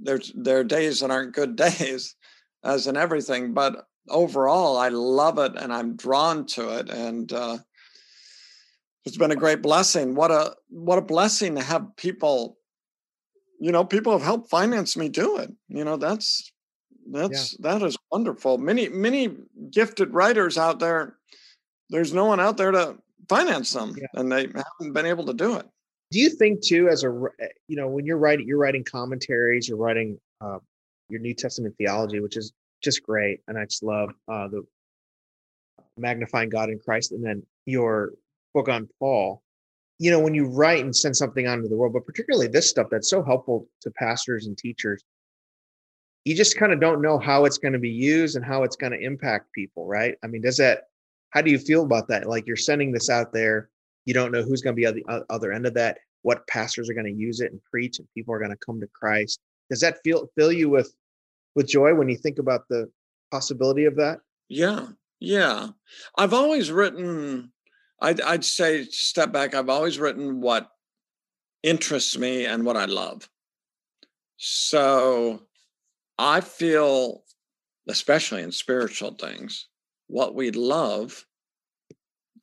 There's 0.00 0.32
there 0.34 0.60
are 0.60 0.64
days 0.64 1.00
that 1.00 1.10
aren't 1.10 1.34
good 1.34 1.56
days, 1.78 2.16
as 2.62 2.86
in 2.86 2.96
everything. 2.96 3.52
But 3.52 3.86
overall, 4.08 4.76
I 4.76 4.88
love 4.88 5.38
it 5.38 5.52
and 5.56 5.72
I'm 5.72 5.96
drawn 5.96 6.46
to 6.46 6.78
it. 6.78 6.88
And 6.90 7.32
uh, 7.32 7.58
it's 9.04 9.16
been 9.16 9.32
a 9.32 9.36
great 9.36 9.62
blessing. 9.62 10.14
What 10.14 10.30
a 10.30 10.54
what 10.68 10.98
a 10.98 11.02
blessing 11.02 11.56
to 11.56 11.62
have 11.62 11.96
people, 11.96 12.58
you 13.60 13.72
know, 13.72 13.84
people 13.84 14.12
have 14.12 14.22
helped 14.22 14.50
finance 14.50 14.96
me 14.96 15.08
do 15.08 15.38
it. 15.38 15.52
You 15.68 15.84
know, 15.84 15.96
that's 15.96 16.50
that's 17.14 17.52
yeah. 17.52 17.70
that 17.70 17.82
is 17.86 17.96
wonderful. 18.10 18.58
Many 18.58 18.88
many 18.88 19.36
gifted 19.70 20.12
writers 20.12 20.58
out 20.58 20.80
there. 20.80 21.16
There's 21.90 22.12
no 22.12 22.24
one 22.24 22.40
out 22.40 22.56
there 22.56 22.72
to 22.72 22.96
finance 23.28 23.72
them, 23.72 23.94
yeah. 23.96 24.06
and 24.14 24.30
they 24.30 24.42
haven't 24.46 24.92
been 24.92 25.06
able 25.06 25.26
to 25.26 25.34
do 25.34 25.54
it. 25.56 25.66
Do 26.10 26.18
you 26.18 26.30
think 26.30 26.62
too, 26.62 26.88
as 26.88 27.04
a 27.04 27.08
eh, 27.40 27.46
you 27.68 27.76
know, 27.76 27.88
when 27.88 28.04
you're 28.04 28.18
writing, 28.18 28.46
you're 28.46 28.58
writing 28.58 28.84
commentaries, 28.84 29.68
you're 29.68 29.78
writing 29.78 30.18
uh, 30.40 30.58
your 31.08 31.20
New 31.20 31.34
Testament 31.34 31.74
theology, 31.78 32.20
which 32.20 32.36
is 32.36 32.52
just 32.82 33.02
great. 33.02 33.40
And 33.48 33.58
I 33.58 33.64
just 33.64 33.82
love 33.82 34.10
uh, 34.28 34.48
the 34.48 34.64
magnifying 35.96 36.48
God 36.48 36.70
in 36.70 36.78
Christ, 36.78 37.12
and 37.12 37.24
then 37.24 37.42
your 37.66 38.12
book 38.54 38.68
on 38.68 38.88
Paul. 38.98 39.42
You 40.00 40.10
know, 40.10 40.18
when 40.18 40.34
you 40.34 40.46
write 40.46 40.84
and 40.84 40.94
send 40.94 41.16
something 41.16 41.46
out 41.46 41.58
into 41.58 41.68
the 41.68 41.76
world, 41.76 41.92
but 41.92 42.04
particularly 42.04 42.48
this 42.48 42.68
stuff 42.68 42.88
that's 42.90 43.08
so 43.08 43.22
helpful 43.22 43.68
to 43.82 43.90
pastors 43.92 44.46
and 44.46 44.58
teachers, 44.58 45.02
you 46.24 46.34
just 46.34 46.56
kind 46.56 46.72
of 46.72 46.80
don't 46.80 47.02
know 47.02 47.18
how 47.18 47.44
it's 47.44 47.58
going 47.58 47.74
to 47.74 47.78
be 47.78 47.90
used 47.90 48.36
and 48.36 48.44
how 48.44 48.62
it's 48.62 48.76
going 48.76 48.92
to 48.92 49.00
impact 49.00 49.52
people, 49.52 49.86
right? 49.86 50.16
I 50.22 50.26
mean, 50.26 50.42
does 50.42 50.56
that? 50.56 50.88
How 51.30 51.42
do 51.42 51.50
you 51.50 51.58
feel 51.58 51.82
about 51.82 52.08
that? 52.08 52.28
Like 52.28 52.46
you're 52.46 52.56
sending 52.56 52.92
this 52.92 53.10
out 53.10 53.32
there, 53.32 53.68
you 54.04 54.14
don't 54.14 54.32
know 54.32 54.42
who's 54.42 54.62
going 54.62 54.74
to 54.74 54.80
be 54.80 54.86
on 54.86 54.94
the 54.94 55.24
other 55.28 55.52
end 55.52 55.66
of 55.66 55.74
that, 55.74 55.98
what 56.22 56.46
pastors 56.46 56.88
are 56.88 56.94
going 56.94 57.12
to 57.12 57.12
use 57.12 57.40
it 57.40 57.52
and 57.52 57.62
preach, 57.64 57.98
and 57.98 58.08
people 58.14 58.32
are 58.34 58.38
going 58.38 58.50
to 58.50 58.64
come 58.64 58.80
to 58.80 58.86
Christ. 58.88 59.40
Does 59.68 59.80
that 59.80 59.98
feel 60.04 60.30
fill 60.36 60.52
you 60.52 60.68
with 60.68 60.94
with 61.54 61.68
joy 61.68 61.94
when 61.94 62.08
you 62.08 62.16
think 62.16 62.38
about 62.38 62.68
the 62.68 62.90
possibility 63.30 63.84
of 63.84 63.96
that? 63.96 64.20
Yeah, 64.48 64.86
yeah. 65.20 65.68
I've 66.16 66.34
always 66.34 66.70
written. 66.70 67.52
I'd, 68.00 68.20
I'd 68.20 68.44
say 68.44 68.84
step 68.84 69.32
back. 69.32 69.54
I've 69.54 69.68
always 69.68 69.98
written 69.98 70.40
what 70.40 70.68
interests 71.62 72.18
me 72.18 72.44
and 72.44 72.64
what 72.64 72.76
I 72.76 72.84
love. 72.84 73.28
So 74.36 75.40
I 76.18 76.40
feel, 76.40 77.24
especially 77.88 78.42
in 78.42 78.52
spiritual 78.52 79.14
things, 79.14 79.68
what 80.06 80.34
we 80.34 80.50
love 80.50 81.24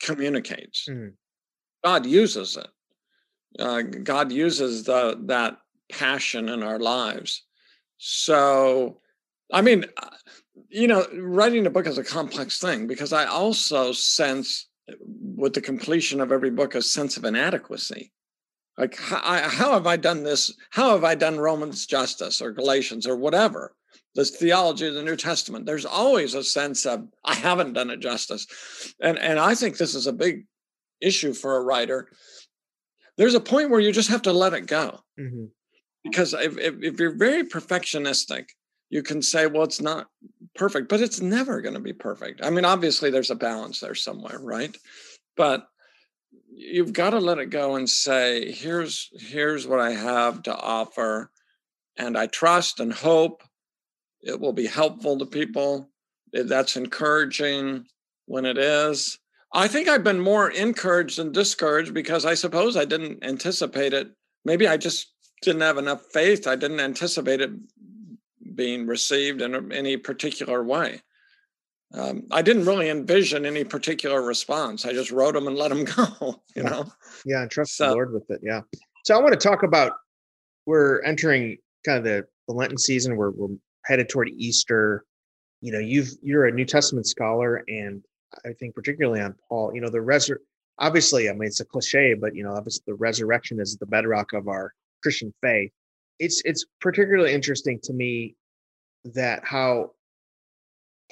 communicates. 0.01 0.87
Mm-hmm. 0.89 1.09
God 1.83 2.05
uses 2.05 2.57
it. 2.57 2.67
Uh, 3.59 3.81
God 3.81 4.31
uses 4.31 4.83
the, 4.83 5.19
that 5.25 5.57
passion 5.91 6.49
in 6.49 6.63
our 6.63 6.79
lives. 6.79 7.43
So 7.97 9.01
I 9.51 9.61
mean, 9.61 9.85
uh, 9.97 10.09
you 10.69 10.87
know, 10.87 11.05
writing 11.13 11.65
a 11.65 11.69
book 11.69 11.87
is 11.87 11.97
a 11.97 12.03
complex 12.03 12.59
thing 12.59 12.87
because 12.87 13.13
I 13.13 13.25
also 13.25 13.91
sense 13.91 14.67
with 15.05 15.53
the 15.53 15.61
completion 15.61 16.21
of 16.21 16.31
every 16.31 16.49
book 16.49 16.75
a 16.75 16.81
sense 16.81 17.17
of 17.17 17.25
inadequacy. 17.25 18.11
Like, 18.77 18.97
how, 18.97 19.49
how 19.49 19.73
have 19.73 19.87
I 19.87 19.97
done 19.97 20.23
this? 20.23 20.53
How 20.71 20.91
have 20.91 21.03
I 21.03 21.15
done 21.15 21.39
Romans 21.39 21.85
justice 21.85 22.41
or 22.41 22.51
Galatians 22.51 23.05
or 23.05 23.15
whatever? 23.15 23.75
This 24.15 24.31
theology 24.31 24.87
of 24.87 24.93
the 24.93 25.03
New 25.03 25.15
Testament. 25.15 25.65
There's 25.65 25.85
always 25.85 26.33
a 26.33 26.43
sense 26.43 26.85
of 26.85 27.07
I 27.23 27.33
haven't 27.33 27.73
done 27.73 27.89
it 27.89 27.99
justice, 27.99 28.45
and 29.01 29.17
and 29.17 29.39
I 29.39 29.55
think 29.55 29.77
this 29.77 29.95
is 29.95 30.07
a 30.07 30.13
big 30.13 30.45
issue 31.01 31.33
for 31.33 31.55
a 31.55 31.63
writer. 31.63 32.09
There's 33.17 33.35
a 33.35 33.39
point 33.39 33.69
where 33.69 33.79
you 33.79 33.91
just 33.91 34.09
have 34.09 34.23
to 34.23 34.33
let 34.33 34.53
it 34.53 34.67
go, 34.67 34.99
mm-hmm. 35.19 35.45
because 36.03 36.33
if, 36.33 36.57
if 36.57 36.75
if 36.81 36.99
you're 36.99 37.15
very 37.15 37.43
perfectionistic, 37.43 38.49
you 38.89 39.01
can 39.01 39.21
say, 39.21 39.47
well, 39.47 39.63
it's 39.63 39.81
not 39.81 40.07
perfect, 40.55 40.89
but 40.89 40.99
it's 40.99 41.21
never 41.21 41.61
going 41.61 41.75
to 41.75 41.79
be 41.79 41.93
perfect. 41.93 42.43
I 42.43 42.49
mean, 42.49 42.65
obviously, 42.65 43.11
there's 43.11 43.31
a 43.31 43.35
balance 43.35 43.79
there 43.79 43.95
somewhere, 43.95 44.39
right? 44.39 44.75
But 45.37 45.67
you've 46.51 46.93
got 46.93 47.11
to 47.11 47.19
let 47.19 47.39
it 47.39 47.49
go 47.49 47.75
and 47.75 47.89
say, 47.89 48.51
here's 48.51 49.09
here's 49.13 49.67
what 49.67 49.79
I 49.79 49.91
have 49.91 50.43
to 50.43 50.55
offer, 50.55 51.31
and 51.97 52.17
I 52.17 52.27
trust 52.27 52.79
and 52.79 52.93
hope 52.93 53.43
it 54.21 54.39
will 54.39 54.53
be 54.53 54.67
helpful 54.67 55.17
to 55.19 55.25
people. 55.25 55.89
Eh, 56.35 56.43
that's 56.45 56.75
encouraging 56.75 57.85
when 58.25 58.45
it 58.45 58.57
is. 58.57 59.17
I 59.53 59.67
think 59.67 59.87
I've 59.87 60.03
been 60.03 60.21
more 60.21 60.49
encouraged 60.49 61.17
than 61.17 61.31
discouraged 61.31 61.93
because 61.93 62.25
I 62.25 62.35
suppose 62.35 62.77
I 62.77 62.85
didn't 62.85 63.23
anticipate 63.23 63.93
it. 63.93 64.07
Maybe 64.45 64.67
I 64.67 64.77
just 64.77 65.13
didn't 65.41 65.61
have 65.61 65.77
enough 65.77 66.03
faith. 66.13 66.47
I 66.47 66.55
didn't 66.55 66.79
anticipate 66.79 67.41
it 67.41 67.51
being 68.55 68.87
received 68.87 69.41
in 69.41 69.71
any 69.71 69.97
particular 69.97 70.63
way. 70.63 71.01
Um, 71.93 72.23
I 72.31 72.41
didn't 72.41 72.65
really 72.65 72.89
envision 72.89 73.45
any 73.45 73.63
particular 73.63 74.21
response. 74.21 74.85
I 74.85 74.93
just 74.93 75.11
wrote 75.11 75.33
them 75.33 75.47
and 75.47 75.57
let 75.57 75.69
them 75.69 75.83
go. 76.19 76.41
You 76.55 76.63
know. 76.63 76.91
Yeah, 77.25 77.41
and 77.41 77.51
trust 77.51 77.75
so, 77.75 77.87
the 77.87 77.91
Lord 77.93 78.13
with 78.13 78.29
it. 78.29 78.39
Yeah. 78.43 78.61
So 79.05 79.17
I 79.17 79.21
want 79.21 79.33
to 79.33 79.47
talk 79.47 79.63
about 79.63 79.93
we're 80.65 81.01
entering 81.03 81.57
kind 81.85 81.97
of 81.97 82.03
the, 82.03 82.25
the 82.47 82.53
Lenten 82.53 82.77
season. 82.77 83.15
We're 83.15 83.31
we're 83.31 83.55
headed 83.85 84.09
toward 84.09 84.29
Easter. 84.29 85.05
You 85.61 85.71
know, 85.73 85.79
you've 85.79 86.09
you're 86.21 86.45
a 86.45 86.51
New 86.51 86.65
Testament 86.65 87.07
scholar, 87.07 87.63
and 87.67 88.03
I 88.45 88.53
think 88.53 88.75
particularly 88.75 89.21
on 89.21 89.35
Paul. 89.49 89.73
You 89.73 89.81
know, 89.81 89.89
the 89.89 89.99
resur 89.99 90.37
obviously, 90.79 91.29
I 91.29 91.33
mean, 91.33 91.43
it's 91.43 91.59
a 91.59 91.65
cliche, 91.65 92.13
but 92.13 92.35
you 92.35 92.43
know, 92.43 92.53
obviously 92.53 92.83
the 92.87 92.95
resurrection 92.95 93.59
is 93.59 93.77
the 93.77 93.85
bedrock 93.85 94.33
of 94.33 94.47
our 94.47 94.73
Christian 95.01 95.33
faith. 95.41 95.71
It's 96.19 96.41
it's 96.45 96.65
particularly 96.81 97.33
interesting 97.33 97.79
to 97.83 97.93
me 97.93 98.35
that 99.05 99.45
how 99.45 99.91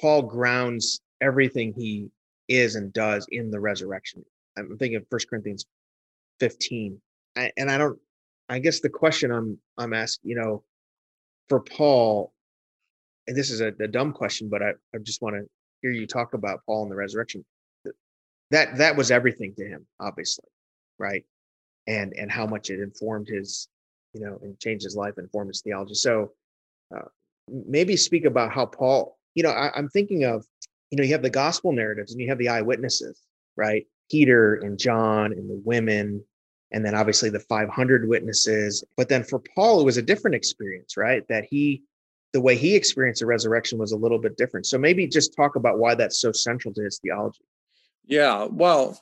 Paul 0.00 0.22
grounds 0.22 1.00
everything 1.20 1.72
he 1.76 2.10
is 2.48 2.74
and 2.74 2.92
does 2.92 3.26
in 3.30 3.50
the 3.50 3.60
resurrection. 3.60 4.24
I'm 4.56 4.76
thinking 4.78 4.96
of 4.96 5.06
First 5.10 5.28
Corinthians 5.28 5.66
15, 6.40 7.00
I, 7.36 7.52
and 7.56 7.70
I 7.70 7.78
don't. 7.78 7.98
I 8.48 8.58
guess 8.58 8.80
the 8.80 8.88
question 8.88 9.30
I'm 9.30 9.58
I'm 9.78 9.92
asking, 9.92 10.30
you 10.30 10.36
know, 10.36 10.64
for 11.48 11.60
Paul, 11.60 12.32
and 13.28 13.36
this 13.36 13.50
is 13.50 13.60
a, 13.60 13.68
a 13.80 13.86
dumb 13.86 14.12
question, 14.12 14.48
but 14.48 14.62
I, 14.62 14.70
I 14.94 14.98
just 15.02 15.22
want 15.22 15.36
to 15.36 15.46
hear 15.82 15.92
you 15.92 16.06
talk 16.06 16.34
about 16.34 16.60
Paul 16.66 16.82
and 16.82 16.90
the 16.90 16.96
resurrection. 16.96 17.44
that 18.50 18.76
that 18.78 18.96
was 18.96 19.10
everything 19.10 19.54
to 19.56 19.64
him, 19.64 19.86
obviously, 20.00 20.48
right? 20.98 21.24
And 21.86 22.12
and 22.16 22.30
how 22.30 22.46
much 22.46 22.70
it 22.70 22.80
informed 22.80 23.28
his, 23.28 23.68
you 24.14 24.20
know, 24.20 24.38
and 24.42 24.58
changed 24.58 24.84
his 24.84 24.96
life, 24.96 25.14
and 25.16 25.24
informed 25.26 25.48
his 25.48 25.60
theology. 25.60 25.94
So 25.94 26.32
uh, 26.94 27.08
maybe 27.48 27.96
speak 27.96 28.24
about 28.24 28.52
how 28.52 28.66
Paul, 28.66 29.16
you 29.34 29.42
know, 29.42 29.50
I, 29.50 29.70
I'm 29.76 29.88
thinking 29.88 30.24
of, 30.24 30.44
you 30.90 30.98
know, 30.98 31.04
you 31.04 31.12
have 31.12 31.22
the 31.22 31.30
gospel 31.30 31.72
narratives 31.72 32.12
and 32.12 32.20
you 32.20 32.28
have 32.28 32.38
the 32.38 32.48
eyewitnesses, 32.48 33.20
right? 33.56 33.86
Peter 34.10 34.56
and 34.56 34.78
John 34.78 35.32
and 35.32 35.48
the 35.48 35.60
women, 35.64 36.24
and 36.72 36.84
then 36.84 36.94
obviously 36.94 37.30
the 37.30 37.40
500 37.40 38.08
witnesses. 38.08 38.84
But 38.96 39.08
then 39.08 39.24
for 39.24 39.40
Paul, 39.54 39.80
it 39.80 39.84
was 39.84 39.96
a 39.96 40.02
different 40.02 40.34
experience, 40.34 40.96
right? 40.96 41.26
That 41.28 41.44
he, 41.48 41.82
the 42.32 42.40
way 42.40 42.56
he 42.56 42.74
experienced 42.74 43.20
the 43.20 43.26
resurrection 43.26 43.78
was 43.78 43.92
a 43.92 43.96
little 43.96 44.18
bit 44.18 44.36
different. 44.36 44.66
So 44.66 44.78
maybe 44.78 45.06
just 45.06 45.34
talk 45.34 45.56
about 45.56 45.78
why 45.78 45.94
that's 45.94 46.20
so 46.20 46.32
central 46.32 46.74
to 46.74 46.82
his 46.82 46.98
theology. 46.98 47.44
Yeah, 48.06 48.46
well, 48.50 49.00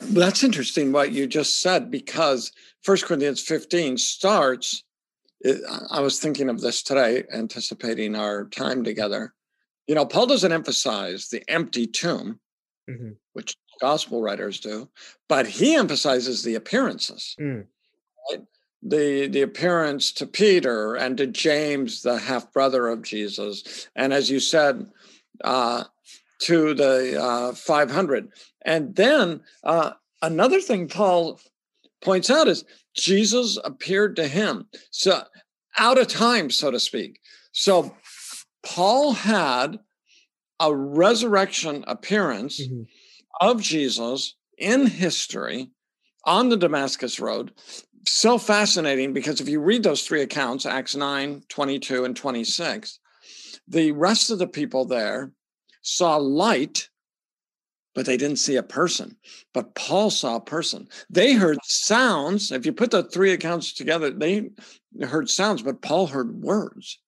that's 0.00 0.44
interesting 0.44 0.92
what 0.92 1.12
you 1.12 1.26
just 1.26 1.60
said 1.60 1.90
because 1.90 2.52
First 2.82 3.04
Corinthians 3.04 3.40
15 3.40 3.98
starts. 3.98 4.84
I 5.90 6.00
was 6.00 6.18
thinking 6.18 6.48
of 6.48 6.60
this 6.60 6.82
today, 6.82 7.22
anticipating 7.32 8.16
our 8.16 8.46
time 8.48 8.82
together. 8.82 9.34
You 9.88 9.94
know, 9.94 10.06
Paul 10.06 10.26
doesn't 10.26 10.52
emphasize 10.52 11.28
the 11.28 11.42
empty 11.48 11.86
tomb, 11.86 12.38
mm-hmm. 12.88 13.12
which 13.32 13.56
gospel 13.80 14.20
writers 14.20 14.60
do, 14.60 14.88
but 15.28 15.46
he 15.46 15.74
emphasizes 15.74 16.42
the 16.42 16.54
appearances. 16.54 17.34
Mm. 17.40 17.64
Right? 18.30 18.42
The, 18.82 19.26
the 19.26 19.42
appearance 19.42 20.12
to 20.12 20.26
Peter 20.26 20.94
and 20.94 21.16
to 21.16 21.26
James, 21.26 22.02
the 22.02 22.18
half 22.18 22.52
brother 22.52 22.86
of 22.86 23.02
Jesus, 23.02 23.88
and 23.96 24.12
as 24.12 24.30
you 24.30 24.38
said, 24.38 24.86
uh, 25.42 25.84
to 26.40 26.74
the 26.74 27.20
uh, 27.20 27.52
500. 27.54 28.30
And 28.64 28.94
then 28.94 29.40
uh, 29.64 29.92
another 30.22 30.60
thing 30.60 30.88
Paul 30.88 31.40
points 32.00 32.30
out 32.30 32.48
is 32.48 32.64
Jesus 32.94 33.58
appeared 33.64 34.16
to 34.16 34.28
him. 34.28 34.66
So 34.90 35.22
out 35.76 35.98
of 35.98 36.08
time, 36.08 36.50
so 36.50 36.70
to 36.70 36.80
speak. 36.80 37.20
So 37.52 37.94
Paul 38.62 39.12
had 39.12 39.78
a 40.60 40.74
resurrection 40.74 41.84
appearance 41.86 42.60
mm-hmm. 42.60 42.82
of 43.40 43.62
Jesus 43.62 44.34
in 44.56 44.86
history 44.86 45.70
on 46.24 46.48
the 46.48 46.56
Damascus 46.56 47.20
Road. 47.20 47.52
So 48.06 48.38
fascinating 48.38 49.12
because 49.12 49.40
if 49.40 49.48
you 49.48 49.60
read 49.60 49.82
those 49.82 50.02
three 50.02 50.22
accounts, 50.22 50.66
Acts 50.66 50.96
9, 50.96 51.42
22, 51.48 52.04
and 52.04 52.16
26, 52.16 52.98
the 53.66 53.92
rest 53.92 54.30
of 54.30 54.38
the 54.38 54.46
people 54.46 54.84
there 54.84 55.32
saw 55.82 56.16
light, 56.16 56.88
but 57.94 58.06
they 58.06 58.16
didn't 58.16 58.38
see 58.38 58.56
a 58.56 58.62
person. 58.62 59.16
But 59.52 59.74
Paul 59.74 60.10
saw 60.10 60.36
a 60.36 60.40
person. 60.40 60.88
They 61.10 61.34
heard 61.34 61.58
sounds. 61.64 62.50
If 62.50 62.64
you 62.64 62.72
put 62.72 62.90
the 62.90 63.02
three 63.02 63.32
accounts 63.32 63.72
together, 63.72 64.10
they 64.10 64.50
heard 65.02 65.28
sounds, 65.28 65.62
but 65.62 65.82
Paul 65.82 66.06
heard 66.06 66.42
words. 66.42 66.98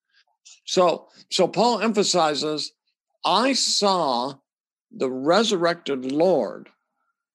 So, 0.71 1.09
so 1.29 1.49
Paul 1.49 1.81
emphasizes, 1.81 2.71
I 3.25 3.51
saw 3.51 4.35
the 4.89 5.11
resurrected 5.11 6.13
Lord 6.13 6.69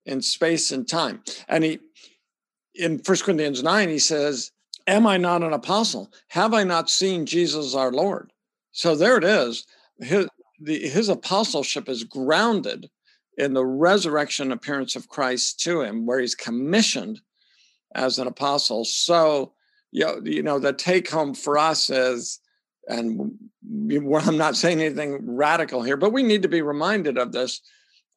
in 0.06 0.22
space 0.22 0.72
and 0.72 0.88
time. 0.88 1.22
And 1.46 1.62
he 1.62 1.80
in 2.74 2.98
First 3.00 3.24
Corinthians 3.24 3.62
9, 3.62 3.90
he 3.90 3.98
says, 3.98 4.52
Am 4.86 5.06
I 5.06 5.18
not 5.18 5.42
an 5.42 5.52
apostle? 5.52 6.10
Have 6.28 6.54
I 6.54 6.64
not 6.64 6.88
seen 6.88 7.26
Jesus 7.26 7.74
our 7.74 7.92
Lord? 7.92 8.32
So 8.72 8.96
there 8.96 9.18
it 9.18 9.24
is. 9.24 9.66
His, 10.00 10.28
the, 10.58 10.88
his 10.88 11.10
apostleship 11.10 11.90
is 11.90 12.04
grounded 12.04 12.88
in 13.36 13.52
the 13.52 13.66
resurrection 13.66 14.50
appearance 14.50 14.96
of 14.96 15.10
Christ 15.10 15.60
to 15.60 15.82
him, 15.82 16.06
where 16.06 16.20
he's 16.20 16.34
commissioned 16.34 17.20
as 17.94 18.18
an 18.18 18.28
apostle. 18.28 18.86
So, 18.86 19.52
you 19.92 20.22
you 20.24 20.42
know 20.42 20.58
the 20.58 20.72
take 20.72 21.10
home 21.10 21.34
for 21.34 21.58
us 21.58 21.90
is, 21.90 22.40
and 22.88 23.38
I'm 23.68 24.36
not 24.36 24.56
saying 24.56 24.80
anything 24.80 25.36
radical 25.36 25.82
here, 25.82 25.96
but 25.96 26.12
we 26.12 26.22
need 26.22 26.42
to 26.42 26.48
be 26.48 26.62
reminded 26.62 27.18
of 27.18 27.32
this. 27.32 27.60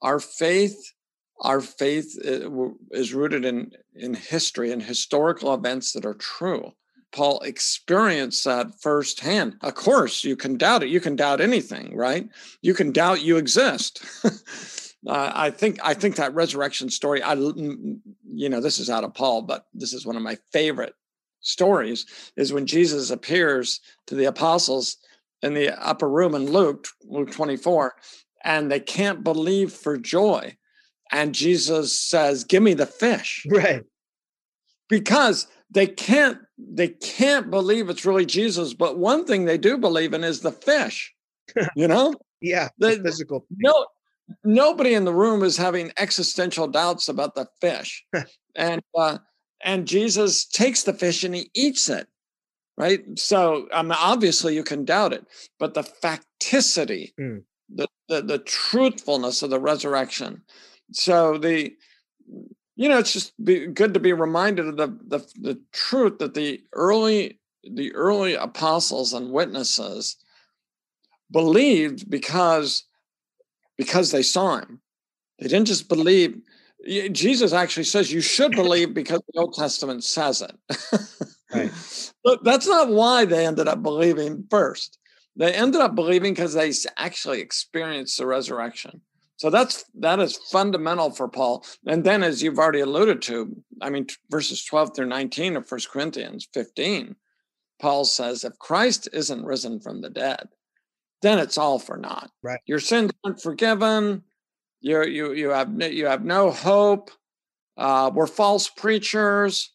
Our 0.01 0.19
faith, 0.19 0.93
our 1.41 1.61
faith 1.61 2.17
uh, 2.25 2.49
is 2.91 3.13
rooted 3.13 3.45
in 3.45 3.71
in 3.95 4.13
history 4.13 4.71
and 4.71 4.81
historical 4.81 5.53
events 5.53 5.93
that 5.93 6.05
are 6.05 6.13
true. 6.13 6.73
Paul 7.11 7.39
experienced 7.39 8.43
that 8.43 8.79
firsthand. 8.81 9.55
Of 9.61 9.73
course, 9.73 10.23
you 10.23 10.35
can 10.35 10.57
doubt 10.57 10.83
it. 10.83 10.89
You 10.89 10.99
can 10.99 11.15
doubt 11.15 11.41
anything, 11.41 11.95
right? 11.95 12.29
You 12.61 12.75
can 12.75 12.91
doubt 12.91 13.23
you 13.23 13.37
exist. 13.37 14.05
uh, 14.23 15.31
I 15.33 15.49
think 15.49 15.79
I 15.83 15.95
think 15.95 16.15
that 16.17 16.35
resurrection 16.35 16.89
story. 16.89 17.23
I, 17.23 17.33
you 17.33 18.49
know, 18.49 18.61
this 18.61 18.77
is 18.77 18.89
out 18.89 19.03
of 19.03 19.15
Paul, 19.15 19.41
but 19.41 19.65
this 19.73 19.93
is 19.93 20.05
one 20.05 20.15
of 20.15 20.21
my 20.21 20.37
favorite 20.53 20.93
stories. 21.41 22.05
Is 22.35 22.53
when 22.53 22.65
Jesus 22.65 23.09
appears 23.09 23.79
to 24.07 24.15
the 24.15 24.25
apostles 24.25 24.97
in 25.41 25.53
the 25.53 25.69
upper 25.85 26.09
room 26.09 26.35
in 26.35 26.51
Luke, 26.51 26.87
Luke 27.03 27.31
24, 27.31 27.95
and 28.43 28.71
they 28.71 28.79
can't 28.79 29.23
believe 29.23 29.71
for 29.71 29.97
joy. 29.97 30.55
And 31.11 31.33
Jesus 31.33 31.99
says, 31.99 32.43
"Give 32.43 32.63
me 32.63 32.73
the 32.73 32.85
fish." 32.85 33.45
Right. 33.49 33.83
Because 34.87 35.47
they 35.71 35.87
can't 35.87 36.39
they 36.57 36.89
can't 36.89 37.49
believe 37.49 37.89
it's 37.89 38.05
really 38.05 38.25
Jesus. 38.25 38.73
But 38.73 38.97
one 38.97 39.25
thing 39.25 39.45
they 39.45 39.57
do 39.57 39.77
believe 39.77 40.13
in 40.13 40.23
is 40.23 40.41
the 40.41 40.51
fish. 40.51 41.13
You 41.75 41.87
know? 41.87 42.13
yeah, 42.41 42.69
the, 42.77 42.95
the 42.97 43.03
physical. 43.03 43.45
No, 43.57 43.87
nobody 44.43 44.93
in 44.93 45.05
the 45.05 45.13
room 45.13 45.43
is 45.43 45.57
having 45.57 45.91
existential 45.97 46.67
doubts 46.67 47.09
about 47.09 47.35
the 47.35 47.47
fish, 47.59 48.05
and 48.55 48.81
uh, 48.97 49.17
and 49.61 49.87
Jesus 49.87 50.45
takes 50.45 50.83
the 50.83 50.93
fish 50.93 51.23
and 51.23 51.35
he 51.35 51.49
eats 51.53 51.89
it. 51.89 52.07
Right. 52.77 53.01
So 53.19 53.67
um, 53.73 53.91
obviously 53.91 54.55
you 54.55 54.63
can 54.63 54.85
doubt 54.85 55.11
it, 55.11 55.25
but 55.59 55.73
the 55.73 55.81
facticity, 55.83 57.13
mm. 57.19 57.43
the, 57.67 57.87
the 58.07 58.21
the 58.21 58.39
truthfulness 58.39 59.43
of 59.43 59.49
the 59.49 59.59
resurrection. 59.59 60.43
So 60.93 61.37
the 61.37 61.73
you 62.79 62.87
know, 62.87 62.97
it's 62.97 63.11
just 63.11 63.33
be 63.43 63.67
good 63.67 63.93
to 63.93 63.99
be 63.99 64.13
reminded 64.13 64.65
of 64.65 64.77
the, 64.77 64.87
the, 65.05 65.19
the 65.41 65.61
truth 65.73 66.19
that 66.19 66.33
the 66.33 66.63
early 66.71 67.37
the 67.69 67.93
early 67.93 68.35
apostles 68.35 69.11
and 69.11 69.33
witnesses 69.33 70.15
believed 71.29 72.09
because 72.09 72.85
because 73.77 74.11
they 74.11 74.23
saw 74.23 74.59
him. 74.59 74.79
They 75.39 75.47
didn't 75.49 75.67
just 75.67 75.89
believe. 75.89 76.39
Jesus 76.87 77.53
actually 77.53 77.83
says 77.83 78.11
you 78.11 78.21
should 78.21 78.53
believe 78.53 78.93
because 78.93 79.21
the 79.33 79.39
Old 79.39 79.53
Testament 79.53 80.03
says 80.03 80.41
it. 80.41 80.55
right. 81.53 81.71
But 82.21 82.43
that's 82.43 82.67
not 82.67 82.89
why 82.89 83.23
they 83.23 83.45
ended 83.45 83.69
up 83.69 83.81
believing 83.81 84.45
first. 84.49 84.99
They 85.37 85.53
ended 85.53 85.79
up 85.79 85.95
believing 85.95 86.33
because 86.33 86.53
they 86.53 86.73
actually 86.97 87.39
experienced 87.39 88.17
the 88.17 88.25
resurrection. 88.25 89.01
So 89.37 89.49
that's 89.49 89.85
that 89.95 90.19
is 90.19 90.35
fundamental 90.35 91.11
for 91.11 91.29
Paul. 91.29 91.65
And 91.87 92.03
then, 92.03 92.23
as 92.23 92.43
you've 92.43 92.59
already 92.59 92.81
alluded 92.81 93.21
to, 93.23 93.55
I 93.81 93.89
mean, 93.89 94.07
verses 94.29 94.65
12 94.65 94.95
through 94.95 95.05
19 95.05 95.55
of 95.55 95.65
First 95.65 95.89
Corinthians 95.89 96.45
15, 96.53 97.15
Paul 97.81 98.03
says, 98.03 98.43
if 98.43 98.59
Christ 98.59 99.07
isn't 99.13 99.45
risen 99.45 99.79
from 99.79 100.01
the 100.01 100.09
dead, 100.09 100.49
then 101.21 101.39
it's 101.39 101.57
all 101.57 101.79
for 101.79 101.95
naught. 101.95 102.31
Right. 102.43 102.59
Your 102.65 102.79
sins 102.79 103.11
aren't 103.23 103.41
forgiven. 103.41 104.23
You 104.81 105.03
you 105.03 105.33
you 105.33 105.49
have 105.49 105.81
you 105.81 106.05
have 106.05 106.23
no 106.23 106.51
hope. 106.51 107.11
Uh, 107.77 108.11
we're 108.13 108.27
false 108.27 108.69
preachers. 108.69 109.71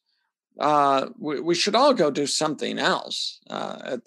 Uh, 0.58 1.08
we, 1.18 1.40
we 1.40 1.54
should 1.54 1.74
all 1.74 1.94
go 1.94 2.10
do 2.10 2.26
something 2.26 2.78
else. 2.78 3.40
Uh, 3.48 3.98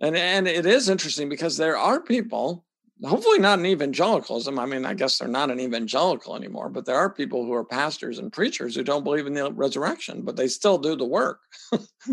and 0.00 0.16
and 0.16 0.48
it 0.48 0.66
is 0.66 0.88
interesting 0.88 1.28
because 1.28 1.56
there 1.56 1.76
are 1.76 2.00
people 2.00 2.64
hopefully 3.04 3.38
not 3.38 3.58
in 3.58 3.66
evangelicalism. 3.66 4.58
I 4.58 4.66
mean, 4.66 4.84
I 4.84 4.94
guess 4.94 5.18
they're 5.18 5.28
not 5.28 5.50
an 5.50 5.60
evangelical 5.60 6.36
anymore, 6.36 6.68
but 6.68 6.84
there 6.84 6.96
are 6.96 7.10
people 7.10 7.44
who 7.44 7.54
are 7.54 7.64
pastors 7.64 8.18
and 8.18 8.32
preachers 8.32 8.74
who 8.74 8.82
don't 8.82 9.04
believe 9.04 9.26
in 9.26 9.34
the 9.34 9.52
resurrection, 9.52 10.22
but 10.22 10.36
they 10.36 10.48
still 10.48 10.78
do 10.78 10.96
the 10.96 11.06
work. 11.06 11.40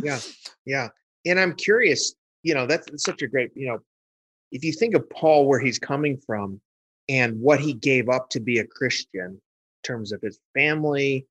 yeah. 0.02 0.20
Yeah. 0.66 0.90
And 1.26 1.40
I'm 1.40 1.54
curious, 1.56 2.14
you 2.44 2.54
know, 2.54 2.68
that's, 2.68 2.88
that's 2.92 3.06
such 3.06 3.22
a 3.22 3.28
great, 3.28 3.52
you 3.56 3.70
know, 3.70 3.80
if 4.52 4.66
you 4.66 4.74
think 4.74 4.96
of 4.96 5.10
Paul, 5.10 5.48
where 5.48 5.62
he's 5.62 5.80
coming 5.80 6.18
from 6.26 6.60
and 7.10 7.40
what 7.40 7.60
he 7.60 7.74
gave 7.74 8.10
up 8.10 8.30
to 8.32 8.40
be 8.40 8.60
a 8.60 8.66
Christian 8.66 9.26
in 9.26 9.40
terms 9.84 10.12
of 10.12 10.22
his 10.22 10.40
family 10.54 11.26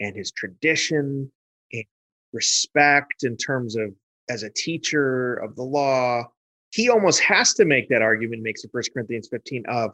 and 0.00 0.14
his 0.14 0.30
tradition 0.32 1.30
and 1.72 1.84
respect 2.32 3.24
in 3.24 3.36
terms 3.36 3.76
of 3.76 3.92
as 4.30 4.42
a 4.42 4.50
teacher 4.50 5.34
of 5.34 5.56
the 5.56 5.62
law 5.62 6.24
he 6.72 6.88
almost 6.88 7.20
has 7.20 7.52
to 7.54 7.64
make 7.64 7.88
that 7.90 8.02
argument, 8.02 8.42
makes 8.42 8.64
it 8.64 8.70
First 8.72 8.92
Corinthians 8.92 9.28
15 9.28 9.64
of 9.68 9.92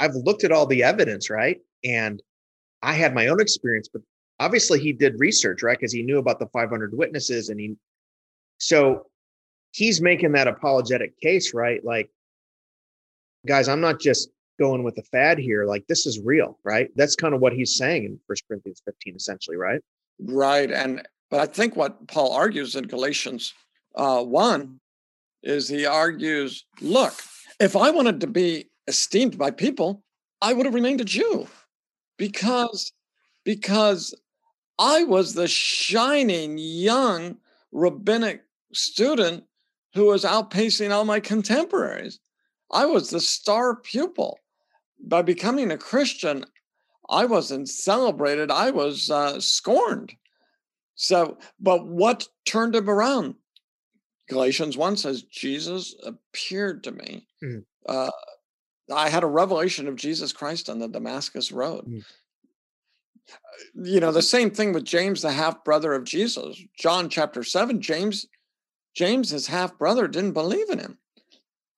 I've 0.00 0.14
looked 0.14 0.42
at 0.42 0.50
all 0.50 0.66
the 0.66 0.82
evidence, 0.82 1.30
right? 1.30 1.60
And 1.84 2.20
I 2.82 2.94
had 2.94 3.14
my 3.14 3.28
own 3.28 3.40
experience, 3.40 3.88
but 3.92 4.02
obviously 4.40 4.80
he 4.80 4.92
did 4.92 5.20
research, 5.20 5.62
right? 5.62 5.78
Because 5.78 5.92
he 5.92 6.02
knew 6.02 6.18
about 6.18 6.40
the 6.40 6.46
500 6.46 6.96
witnesses 6.96 7.50
and 7.50 7.60
he 7.60 7.76
so 8.58 9.06
he's 9.72 10.00
making 10.00 10.32
that 10.32 10.48
apologetic 10.48 11.18
case, 11.20 11.52
right? 11.52 11.84
Like, 11.84 12.08
guys, 13.46 13.68
I'm 13.68 13.80
not 13.80 14.00
just 14.00 14.30
going 14.58 14.82
with 14.82 14.98
a 14.98 15.02
fad 15.02 15.38
here. 15.38 15.64
Like 15.64 15.86
this 15.86 16.06
is 16.06 16.20
real, 16.20 16.58
right? 16.64 16.90
That's 16.96 17.16
kind 17.16 17.34
of 17.34 17.40
what 17.40 17.52
he's 17.52 17.76
saying 17.76 18.04
in 18.04 18.18
First 18.26 18.44
Corinthians 18.46 18.82
15, 18.84 19.16
essentially, 19.16 19.56
right? 19.56 19.80
Right. 20.20 20.70
And 20.70 21.06
but 21.30 21.40
I 21.40 21.46
think 21.46 21.76
what 21.76 22.06
Paul 22.08 22.32
argues 22.32 22.76
in 22.76 22.84
Galatians 22.84 23.54
uh, 23.96 24.22
1 24.22 24.78
is 25.42 25.68
he 25.68 25.86
argues, 25.86 26.64
look, 26.80 27.14
if 27.60 27.76
I 27.76 27.90
wanted 27.90 28.20
to 28.20 28.26
be 28.26 28.70
esteemed 28.86 29.38
by 29.38 29.50
people, 29.50 30.02
I 30.40 30.52
would 30.52 30.66
have 30.66 30.74
remained 30.74 31.00
a 31.00 31.04
Jew 31.04 31.48
because 32.18 32.92
because 33.44 34.14
I 34.78 35.04
was 35.04 35.34
the 35.34 35.48
shining 35.48 36.58
young 36.58 37.36
rabbinic 37.72 38.42
student 38.72 39.44
who 39.94 40.06
was 40.06 40.24
outpacing 40.24 40.90
all 40.90 41.04
my 41.04 41.20
contemporaries. 41.20 42.18
I 42.72 42.86
was 42.86 43.10
the 43.10 43.20
star 43.20 43.76
pupil. 43.76 44.38
By 45.06 45.22
becoming 45.22 45.70
a 45.70 45.78
Christian, 45.78 46.44
I 47.08 47.26
wasn't 47.26 47.68
celebrated, 47.68 48.50
I 48.50 48.70
was 48.70 49.10
uh, 49.10 49.40
scorned. 49.40 50.14
So, 50.94 51.38
but 51.60 51.86
what 51.86 52.28
turned 52.44 52.74
him 52.74 52.88
around? 52.88 53.34
Galatians 54.28 54.76
1 54.76 54.96
says, 54.96 55.22
Jesus 55.22 55.94
appeared 56.02 56.84
to 56.84 56.92
me. 56.92 57.26
Mm. 57.42 57.64
Uh, 57.86 58.10
I 58.92 59.08
had 59.08 59.22
a 59.22 59.28
revelation 59.28 59.88
of 59.88 59.96
Jesus 59.96 60.32
Christ 60.32 60.68
on 60.68 60.78
the 60.78 60.88
Damascus 60.88 61.52
Road. 61.52 61.86
Mm. 61.86 62.04
You 63.74 64.00
know, 64.00 64.12
the 64.12 64.22
same 64.22 64.50
thing 64.50 64.72
with 64.72 64.84
James, 64.84 65.22
the 65.22 65.32
half 65.32 65.64
brother 65.64 65.92
of 65.92 66.04
Jesus. 66.04 66.62
John 66.78 67.08
chapter 67.08 67.42
7, 67.42 67.80
James, 67.80 68.26
James, 68.94 69.30
his 69.30 69.46
half 69.48 69.78
brother, 69.78 70.06
didn't 70.06 70.32
believe 70.32 70.70
in 70.70 70.78
him, 70.78 70.98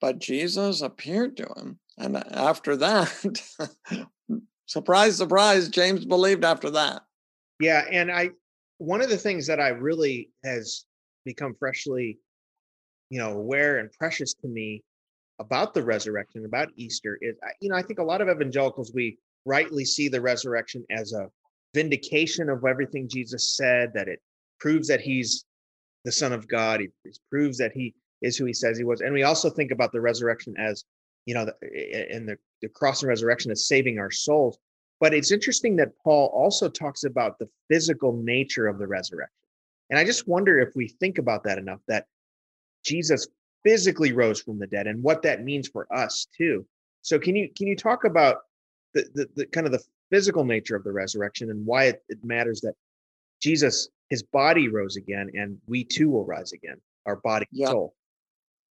but 0.00 0.18
Jesus 0.18 0.82
appeared 0.82 1.36
to 1.38 1.46
him. 1.56 1.78
And 1.98 2.16
after 2.16 2.76
that, 2.76 3.09
surprise, 4.66 5.16
surprise, 5.16 5.68
James 5.68 6.04
believed 6.04 6.44
after 6.44 6.70
that. 6.70 7.02
Yeah. 7.61 7.85
And 7.90 8.11
I, 8.11 8.30
one 8.78 9.00
of 9.00 9.09
the 9.09 9.16
things 9.16 9.46
that 9.46 9.61
I 9.61 9.68
really 9.68 10.30
has 10.44 10.85
become 11.24 11.54
freshly, 11.59 12.18
you 13.09 13.18
know, 13.18 13.32
aware 13.32 13.78
and 13.78 13.90
precious 13.92 14.35
to 14.35 14.48
me 14.48 14.82
about 15.38 15.74
the 15.74 15.82
resurrection, 15.82 16.44
about 16.44 16.68
Easter 16.76 17.18
is, 17.20 17.37
you 17.61 17.70
know, 17.70 17.76
I 17.76 17.82
think 17.82 17.98
a 17.98 18.04
lot 18.04 18.20
of 18.20 18.28
evangelicals, 18.28 18.92
we 18.94 19.18
rightly 19.44 19.85
see 19.85 20.09
the 20.09 20.20
resurrection 20.20 20.85
as 20.90 21.12
a 21.12 21.28
vindication 21.74 22.48
of 22.48 22.64
everything 22.64 23.09
Jesus 23.09 23.56
said, 23.56 23.92
that 23.94 24.09
it 24.09 24.20
proves 24.59 24.88
that 24.88 25.00
he's 25.00 25.44
the 26.04 26.12
Son 26.12 26.32
of 26.32 26.48
God. 26.48 26.80
He 26.80 26.88
proves 27.30 27.59
that 27.59 27.72
he 27.72 27.94
is 28.22 28.37
who 28.37 28.46
he 28.46 28.52
says 28.52 28.78
he 28.78 28.85
was. 28.85 29.00
And 29.00 29.12
we 29.12 29.24
also 29.24 29.50
think 29.50 29.70
about 29.70 29.92
the 29.92 30.00
resurrection 30.00 30.54
as, 30.59 30.85
you 31.26 31.34
know, 31.34 31.44
the, 31.44 32.08
and 32.10 32.28
the, 32.28 32.38
the 32.62 32.68
cross 32.68 33.02
and 33.02 33.08
resurrection 33.08 33.50
is 33.50 33.68
saving 33.68 33.98
our 33.98 34.10
souls. 34.10 34.58
But 34.98 35.12
it's 35.12 35.30
interesting 35.30 35.76
that 35.76 35.92
Paul 36.02 36.28
also 36.32 36.68
talks 36.68 37.04
about 37.04 37.38
the 37.38 37.48
physical 37.68 38.12
nature 38.12 38.66
of 38.66 38.78
the 38.78 38.86
resurrection. 38.86 39.34
And 39.90 39.98
I 39.98 40.04
just 40.04 40.26
wonder 40.26 40.58
if 40.58 40.74
we 40.74 40.88
think 40.88 41.18
about 41.18 41.44
that 41.44 41.58
enough 41.58 41.80
that 41.86 42.06
Jesus 42.82 43.28
physically 43.62 44.12
rose 44.12 44.40
from 44.40 44.58
the 44.58 44.66
dead 44.66 44.86
and 44.86 45.02
what 45.02 45.22
that 45.22 45.44
means 45.44 45.68
for 45.68 45.92
us 45.92 46.26
too. 46.36 46.64
So 47.02 47.18
can 47.18 47.36
you 47.36 47.50
can 47.56 47.66
you 47.66 47.76
talk 47.76 48.04
about 48.04 48.38
the 48.94 49.06
the, 49.14 49.28
the 49.36 49.46
kind 49.46 49.66
of 49.66 49.72
the 49.72 49.82
physical 50.10 50.44
nature 50.44 50.76
of 50.76 50.84
the 50.84 50.92
resurrection 50.92 51.50
and 51.50 51.66
why 51.66 51.84
it, 51.84 52.02
it 52.08 52.24
matters 52.24 52.60
that 52.62 52.74
Jesus 53.40 53.88
his 54.08 54.22
body 54.22 54.68
rose 54.68 54.96
again 54.96 55.30
and 55.34 55.58
we 55.66 55.84
too 55.84 56.08
will 56.08 56.24
rise 56.24 56.52
again, 56.52 56.80
our 57.06 57.16
body 57.16 57.46
yeah. 57.50 57.66
soul. 57.66 57.94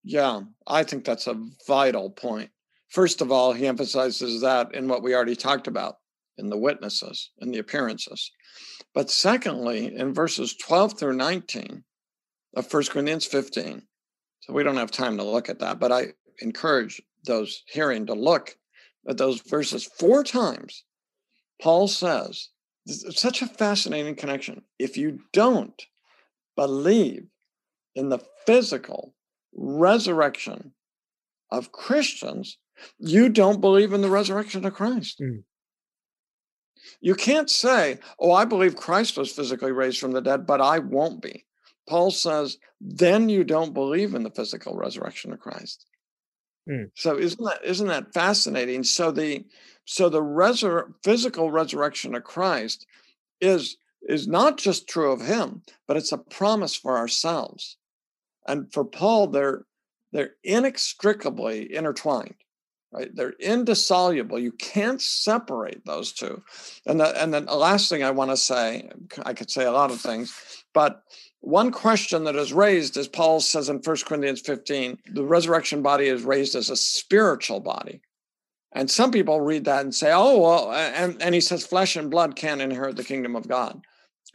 Yeah, 0.03 0.41
I 0.67 0.83
think 0.83 1.05
that's 1.05 1.27
a 1.27 1.41
vital 1.67 2.09
point. 2.09 2.49
First 2.89 3.21
of 3.21 3.31
all, 3.31 3.53
he 3.53 3.67
emphasizes 3.67 4.41
that 4.41 4.73
in 4.73 4.87
what 4.87 5.03
we 5.03 5.13
already 5.13 5.35
talked 5.35 5.67
about 5.67 5.97
in 6.37 6.49
the 6.49 6.57
witnesses 6.57 7.31
and 7.39 7.53
the 7.53 7.59
appearances. 7.59 8.31
But 8.93 9.09
secondly, 9.09 9.95
in 9.95 10.13
verses 10.13 10.55
12 10.55 10.97
through 10.97 11.15
19 11.15 11.83
of 12.55 12.73
1 12.73 12.83
Corinthians 12.85 13.25
15, 13.25 13.83
so 14.41 14.53
we 14.53 14.63
don't 14.63 14.77
have 14.77 14.91
time 14.91 15.17
to 15.17 15.23
look 15.23 15.49
at 15.49 15.59
that, 15.59 15.79
but 15.79 15.91
I 15.91 16.13
encourage 16.39 17.01
those 17.25 17.63
hearing 17.67 18.07
to 18.07 18.13
look 18.13 18.57
at 19.07 19.17
those 19.17 19.41
verses 19.41 19.85
four 19.85 20.23
times. 20.23 20.83
Paul 21.61 21.87
says, 21.87 22.49
such 22.87 23.41
a 23.41 23.47
fascinating 23.47 24.15
connection. 24.15 24.63
If 24.79 24.97
you 24.97 25.19
don't 25.31 25.79
believe 26.55 27.27
in 27.95 28.09
the 28.09 28.19
physical 28.47 29.13
resurrection 29.53 30.73
of 31.51 31.71
Christians, 31.71 32.57
you 32.97 33.29
don't 33.29 33.61
believe 33.61 33.93
in 33.93 34.01
the 34.01 34.09
resurrection 34.09 34.65
of 34.65 34.73
Christ. 34.73 35.19
Mm. 35.19 35.43
You 36.99 37.15
can't 37.15 37.49
say, 37.49 37.99
Oh, 38.19 38.31
I 38.31 38.45
believe 38.45 38.75
Christ 38.75 39.17
was 39.17 39.31
physically 39.31 39.71
raised 39.71 39.99
from 39.99 40.11
the 40.11 40.21
dead, 40.21 40.45
but 40.45 40.61
I 40.61 40.79
won't 40.79 41.21
be. 41.21 41.45
Paul 41.87 42.11
says, 42.11 42.57
then 42.79 43.29
you 43.29 43.43
don't 43.43 43.73
believe 43.73 44.15
in 44.15 44.23
the 44.23 44.31
physical 44.31 44.75
resurrection 44.75 45.33
of 45.33 45.39
Christ. 45.39 45.85
Mm. 46.69 46.91
So 46.95 47.17
isn't 47.17 47.43
that 47.43 47.59
isn't 47.63 47.87
that 47.87 48.13
fascinating? 48.13 48.83
So 48.83 49.11
the 49.11 49.45
so 49.85 50.09
the 50.09 50.21
resur- 50.21 50.93
physical 51.03 51.51
resurrection 51.51 52.15
of 52.15 52.23
Christ 52.23 52.85
is 53.39 53.77
is 54.03 54.27
not 54.27 54.57
just 54.57 54.87
true 54.87 55.11
of 55.11 55.21
him, 55.21 55.63
but 55.87 55.97
it's 55.97 56.11
a 56.11 56.17
promise 56.17 56.75
for 56.75 56.97
ourselves. 56.97 57.77
And 58.47 58.71
for 58.73 58.83
Paul, 58.83 59.27
they're 59.27 59.65
they're 60.11 60.35
inextricably 60.43 61.73
intertwined 61.73 62.35
right? 62.91 63.13
They're 63.15 63.33
indissoluble. 63.39 64.39
You 64.39 64.51
can't 64.51 65.01
separate 65.01 65.85
those 65.85 66.11
two. 66.11 66.43
And 66.85 66.99
the, 66.99 67.21
and 67.21 67.33
then 67.33 67.45
the 67.45 67.55
last 67.55 67.89
thing 67.89 68.03
I 68.03 68.11
want 68.11 68.31
to 68.31 68.37
say, 68.37 68.89
I 69.23 69.33
could 69.33 69.49
say 69.49 69.65
a 69.65 69.71
lot 69.71 69.91
of 69.91 70.01
things, 70.01 70.63
but 70.73 71.03
one 71.39 71.71
question 71.71 72.25
that 72.25 72.35
is 72.35 72.53
raised, 72.53 72.97
as 72.97 73.07
Paul 73.07 73.39
says 73.39 73.67
in 73.67 73.77
1 73.77 73.97
Corinthians 74.05 74.41
15, 74.41 74.99
the 75.13 75.23
resurrection 75.23 75.81
body 75.81 76.07
is 76.07 76.23
raised 76.23 76.55
as 76.55 76.69
a 76.69 76.75
spiritual 76.75 77.59
body. 77.59 78.01
And 78.73 78.89
some 78.89 79.11
people 79.11 79.41
read 79.41 79.65
that 79.65 79.83
and 79.83 79.93
say, 79.93 80.11
oh, 80.13 80.39
well, 80.39 80.71
and, 80.71 81.21
and 81.21 81.33
he 81.33 81.41
says 81.41 81.65
flesh 81.65 81.95
and 81.95 82.11
blood 82.11 82.35
can't 82.35 82.61
inherit 82.61 82.95
the 82.95 83.03
kingdom 83.03 83.35
of 83.35 83.47
God. 83.47 83.81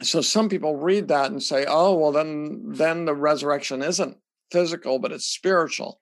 So 0.01 0.21
some 0.21 0.49
people 0.49 0.75
read 0.75 1.07
that 1.07 1.31
and 1.31 1.41
say, 1.41 1.65
oh, 1.67 1.95
well, 1.95 2.11
then, 2.11 2.63
then 2.67 3.05
the 3.05 3.15
resurrection 3.15 3.81
isn't 3.81 4.17
physical, 4.51 4.99
but 4.99 5.11
it's 5.11 5.25
spiritual. 5.25 5.99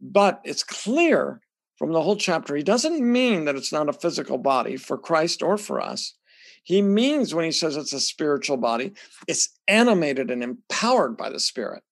But 0.00 0.40
it's 0.44 0.62
clear 0.62 1.40
from 1.76 1.92
the 1.92 2.02
whole 2.02 2.16
chapter, 2.16 2.54
he 2.54 2.62
doesn't 2.62 3.00
mean 3.00 3.46
that 3.46 3.56
it's 3.56 3.72
not 3.72 3.88
a 3.88 3.94
physical 3.94 4.36
body 4.36 4.76
for 4.76 4.98
Christ 4.98 5.42
or 5.42 5.56
for 5.56 5.80
us. 5.80 6.14
He 6.62 6.82
means 6.82 7.34
when 7.34 7.46
he 7.46 7.52
says 7.52 7.76
it's 7.76 7.94
a 7.94 8.00
spiritual 8.00 8.58
body, 8.58 8.92
it's 9.26 9.58
animated 9.66 10.30
and 10.30 10.42
empowered 10.42 11.16
by 11.16 11.30
the 11.30 11.40
Spirit. 11.40 11.82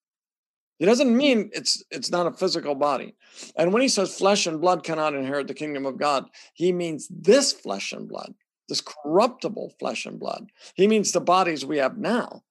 He 0.79 0.85
doesn't 0.85 1.09
hmm. 1.09 1.17
mean 1.17 1.51
it's 1.53 1.83
it's 1.91 2.11
not 2.11 2.27
a 2.27 2.33
physical 2.33 2.75
body. 2.75 3.17
And 3.57 3.73
when 3.73 3.83
he 3.83 3.89
says 3.89 4.17
flesh 4.17 4.47
and 4.47 4.61
blood 4.61 4.85
cannot 4.85 5.15
inherit 5.15 5.49
the 5.49 5.55
kingdom 5.55 5.87
of 5.87 5.99
God, 5.99 6.27
he 6.55 6.73
means 6.73 7.09
this 7.11 7.53
flesh 7.53 7.93
and 7.93 8.09
blood, 8.09 8.35
this 8.69 8.83
corruptible 8.83 9.75
flesh 9.79 10.07
and 10.07 10.19
blood. 10.19 10.51
He 10.75 10.87
means 10.87 11.13
the 11.13 11.21
bodies 11.21 11.65
we 11.65 11.79
have 11.79 11.97
now. 11.97 12.43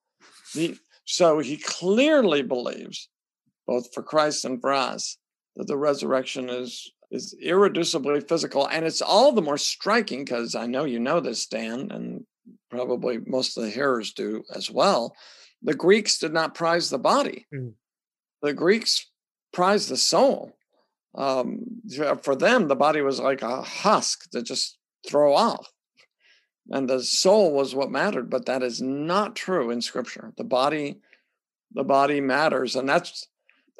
He, 0.54 0.78
so 1.06 1.40
he 1.40 1.58
clearly 1.58 2.42
believes, 2.42 3.10
both 3.66 3.94
for 3.94 4.04
Christ 4.04 4.46
and 4.46 4.60
for 4.60 4.74
us, 4.74 5.18
that 5.56 5.68
the 5.68 5.78
resurrection 5.78 6.50
is 6.50 6.92
is 7.10 7.36
irreducibly 7.44 8.28
physical. 8.28 8.68
And 8.68 8.86
it's 8.86 9.02
all 9.02 9.32
the 9.32 9.42
more 9.42 9.58
striking 9.58 10.26
because 10.26 10.56
I 10.56 10.66
know 10.66 10.84
you 10.84 11.00
know 11.00 11.22
this, 11.22 11.46
Dan, 11.48 11.90
and 11.92 12.26
probably 12.70 13.20
most 13.26 13.58
of 13.58 13.64
the 13.64 13.70
hearers 13.70 14.14
do 14.14 14.44
as 14.54 14.70
well. 14.70 15.16
The 15.62 15.74
Greeks 15.74 16.20
did 16.20 16.34
not 16.34 16.54
prize 16.54 16.90
the 16.90 17.00
body, 17.00 17.48
mm. 17.54 17.74
the 18.42 18.54
Greeks 18.54 19.10
prized 19.54 19.90
the 19.90 19.98
soul. 19.98 20.54
Um, 21.16 21.64
for 22.22 22.36
them, 22.36 22.68
the 22.68 22.76
body 22.76 23.02
was 23.02 23.20
like 23.20 23.42
a 23.42 23.62
husk 23.62 24.30
to 24.32 24.44
just 24.44 24.78
throw 25.08 25.34
off. 25.34 25.72
And 26.70 26.90
the 26.90 27.02
soul 27.02 27.54
was 27.54 27.74
what 27.74 27.92
mattered, 27.92 28.30
but 28.30 28.46
that 28.46 28.62
is 28.62 28.82
not 28.82 29.36
true 29.36 29.72
in 29.72 29.82
scripture. 29.82 30.34
The 30.38 30.44
body, 30.44 31.00
the 31.74 31.84
body 31.84 32.20
matters. 32.20 32.76
And 32.76 32.90
that's 32.90 33.28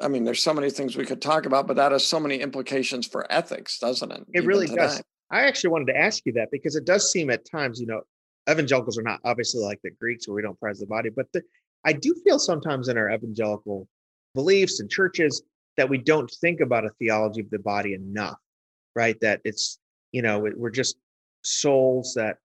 I 0.00 0.08
mean, 0.08 0.24
there's 0.24 0.42
so 0.42 0.54
many 0.54 0.70
things 0.70 0.96
we 0.96 1.04
could 1.04 1.20
talk 1.20 1.46
about, 1.46 1.66
but 1.66 1.76
that 1.76 1.92
has 1.92 2.06
so 2.06 2.20
many 2.20 2.36
implications 2.36 3.06
for 3.06 3.30
ethics, 3.32 3.78
doesn't 3.78 4.12
it? 4.12 4.24
It 4.32 4.44
really 4.44 4.66
today. 4.66 4.82
does. 4.82 5.02
I 5.30 5.42
actually 5.42 5.70
wanted 5.70 5.88
to 5.88 5.98
ask 5.98 6.24
you 6.24 6.32
that 6.34 6.50
because 6.50 6.76
it 6.76 6.84
does 6.84 7.10
seem 7.10 7.30
at 7.30 7.44
times, 7.50 7.80
you 7.80 7.86
know, 7.86 8.02
evangelicals 8.48 8.96
are 8.96 9.02
not 9.02 9.20
obviously 9.24 9.62
like 9.62 9.80
the 9.82 9.90
Greeks 9.90 10.26
where 10.26 10.36
we 10.36 10.42
don't 10.42 10.58
prize 10.58 10.78
the 10.78 10.86
body, 10.86 11.10
but 11.10 11.26
the, 11.32 11.42
I 11.84 11.92
do 11.92 12.14
feel 12.24 12.38
sometimes 12.38 12.88
in 12.88 12.96
our 12.96 13.10
evangelical 13.10 13.88
beliefs 14.34 14.80
and 14.80 14.88
churches 14.88 15.42
that 15.76 15.88
we 15.88 15.98
don't 15.98 16.30
think 16.40 16.60
about 16.60 16.84
a 16.84 16.90
theology 16.98 17.40
of 17.40 17.50
the 17.50 17.58
body 17.58 17.94
enough, 17.94 18.38
right? 18.94 19.20
That 19.20 19.40
it's, 19.44 19.78
you 20.12 20.22
know, 20.22 20.38
we're 20.38 20.70
just 20.70 20.96
souls 21.42 22.14
that, 22.14 22.38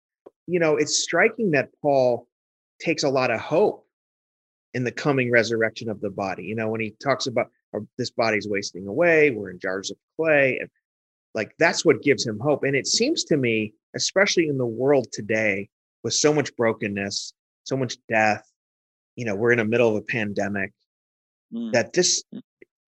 you 0.48 0.60
know, 0.60 0.76
it's 0.76 1.04
striking 1.04 1.52
that 1.52 1.70
Paul 1.82 2.28
takes 2.80 3.04
a 3.04 3.10
lot 3.10 3.32
of 3.32 3.40
hope 3.40 3.86
in 4.74 4.84
the 4.84 4.92
coming 4.92 5.32
resurrection 5.32 5.90
of 5.90 6.02
the 6.02 6.10
body. 6.10 6.44
You 6.44 6.56
know, 6.56 6.70
when 6.70 6.82
he 6.82 6.96
talks 7.02 7.28
about 7.28 7.50
this 7.98 8.12
body's 8.12 8.48
wasting 8.48 8.88
away, 8.88 9.30
we're 9.30 9.52
in 9.52 9.60
jars 9.60 9.92
of 9.92 9.98
clay. 10.18 10.58
And 10.60 10.70
like 11.34 11.54
that's 11.60 11.86
what 11.86 12.02
gives 12.02 12.26
him 12.26 12.40
hope. 12.40 12.64
And 12.64 12.76
it 12.76 12.88
seems 12.88 13.24
to 13.26 13.38
me, 13.38 13.74
especially 13.96 14.48
in 14.48 14.58
the 14.58 14.66
world 14.66 15.08
today, 15.12 15.70
with 16.04 16.14
so 16.14 16.34
much 16.34 16.56
brokenness, 16.56 17.34
so 17.64 17.78
much 17.78 17.96
death, 18.10 18.44
you 19.16 19.26
know, 19.26 19.36
we're 19.36 19.52
in 19.52 19.60
the 19.60 19.66
middle 19.66 19.90
of 19.90 19.96
a 19.96 20.02
pandemic, 20.02 20.74
mm. 21.54 21.72
that 21.72 21.94
this, 21.94 22.24
mm. 22.34 22.42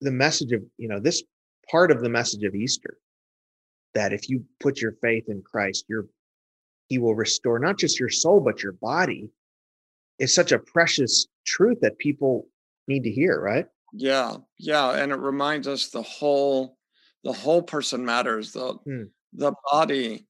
the 0.00 0.10
message 0.10 0.52
of, 0.52 0.62
you 0.78 0.88
know, 0.88 1.00
this 1.00 1.22
part 1.70 1.90
of 1.90 2.00
the 2.00 2.08
message 2.08 2.44
of 2.44 2.54
Easter, 2.54 2.96
that 3.94 4.12
if 4.12 4.28
you 4.28 4.44
put 4.60 4.80
your 4.80 4.92
faith 5.02 5.24
in 5.28 5.42
Christ, 5.42 5.84
you're, 5.88 6.06
he 6.88 6.98
will 6.98 7.14
restore 7.14 7.58
not 7.58 7.78
just 7.78 7.98
your 7.98 8.10
soul, 8.10 8.40
but 8.40 8.62
your 8.62 8.72
body 8.72 9.30
is 10.18 10.34
such 10.34 10.52
a 10.52 10.58
precious 10.58 11.26
truth 11.46 11.78
that 11.80 11.98
people 11.98 12.46
need 12.86 13.02
to 13.04 13.10
hear, 13.10 13.40
right? 13.40 13.66
Yeah. 13.92 14.36
Yeah. 14.58 14.92
And 14.92 15.12
it 15.12 15.18
reminds 15.18 15.68
us 15.68 15.88
the 15.88 16.02
whole, 16.02 16.76
the 17.22 17.32
whole 17.32 17.62
person 17.62 18.04
matters. 18.04 18.52
The, 18.52 18.74
hmm. 18.84 19.02
the 19.32 19.52
body, 19.70 20.26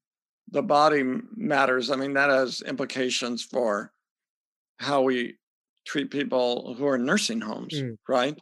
the 0.50 0.62
body 0.62 1.02
matters. 1.36 1.90
I 1.90 1.96
mean, 1.96 2.14
that 2.14 2.30
has 2.30 2.60
implications 2.62 3.42
for 3.42 3.92
how 4.78 5.02
we 5.02 5.36
treat 5.86 6.10
people 6.10 6.74
who 6.74 6.86
are 6.86 6.96
in 6.96 7.04
nursing 7.04 7.40
homes, 7.40 7.74
mm. 7.74 7.96
right? 8.08 8.38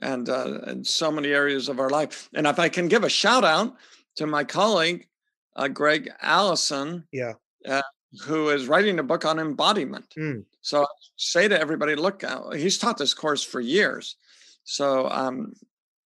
And 0.00 0.28
uh, 0.28 0.60
in 0.66 0.84
so 0.84 1.12
many 1.12 1.28
areas 1.28 1.68
of 1.68 1.78
our 1.78 1.90
life. 1.90 2.28
And 2.34 2.46
if 2.46 2.58
I 2.58 2.68
can 2.68 2.88
give 2.88 3.04
a 3.04 3.08
shout 3.08 3.44
out 3.44 3.74
to 4.16 4.26
my 4.26 4.44
colleague, 4.44 5.06
uh, 5.56 5.68
Gregg 5.68 6.10
Allison, 6.20 7.04
yeah, 7.12 7.32
uh, 7.66 7.82
who 8.22 8.50
is 8.50 8.68
writing 8.68 8.98
a 8.98 9.02
book 9.02 9.24
on 9.24 9.38
embodiment. 9.38 10.14
Mm. 10.18 10.44
So 10.60 10.82
I 10.82 10.86
say 11.16 11.48
to 11.48 11.60
everybody, 11.60 11.94
look, 11.94 12.24
uh, 12.24 12.50
he's 12.50 12.78
taught 12.78 12.98
this 12.98 13.14
course 13.14 13.42
for 13.42 13.60
years. 13.60 14.16
So, 14.64 15.08
um, 15.08 15.54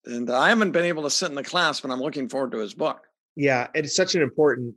and 0.04 0.30
I 0.30 0.48
haven't 0.48 0.72
been 0.72 0.84
able 0.84 1.02
to 1.02 1.10
sit 1.10 1.28
in 1.28 1.34
the 1.34 1.44
class, 1.44 1.80
but 1.80 1.90
I'm 1.90 2.00
looking 2.00 2.28
forward 2.28 2.52
to 2.52 2.58
his 2.58 2.74
book. 2.74 3.06
Yeah, 3.34 3.68
it's 3.74 3.94
such 3.94 4.14
an 4.14 4.22
important 4.22 4.74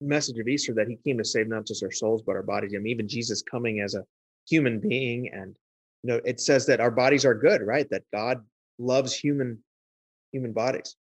message 0.00 0.38
of 0.38 0.48
Easter 0.48 0.74
that 0.74 0.88
he 0.88 0.98
came 1.04 1.18
to 1.18 1.24
save 1.24 1.48
not 1.48 1.66
just 1.66 1.82
our 1.82 1.92
souls 1.92 2.22
but 2.26 2.36
our 2.36 2.42
bodies. 2.42 2.72
I 2.74 2.78
mean, 2.78 2.92
even 2.92 3.08
Jesus 3.08 3.42
coming 3.42 3.80
as 3.80 3.94
a 3.94 4.04
human 4.48 4.80
being, 4.80 5.30
and 5.32 5.54
you 6.02 6.12
know, 6.12 6.20
it 6.24 6.40
says 6.40 6.66
that 6.66 6.80
our 6.80 6.90
bodies 6.90 7.24
are 7.24 7.34
good, 7.34 7.62
right? 7.62 7.88
That 7.90 8.02
God 8.12 8.44
loves 8.78 9.14
human 9.14 9.58
human 10.32 10.52
bodies. 10.52 10.96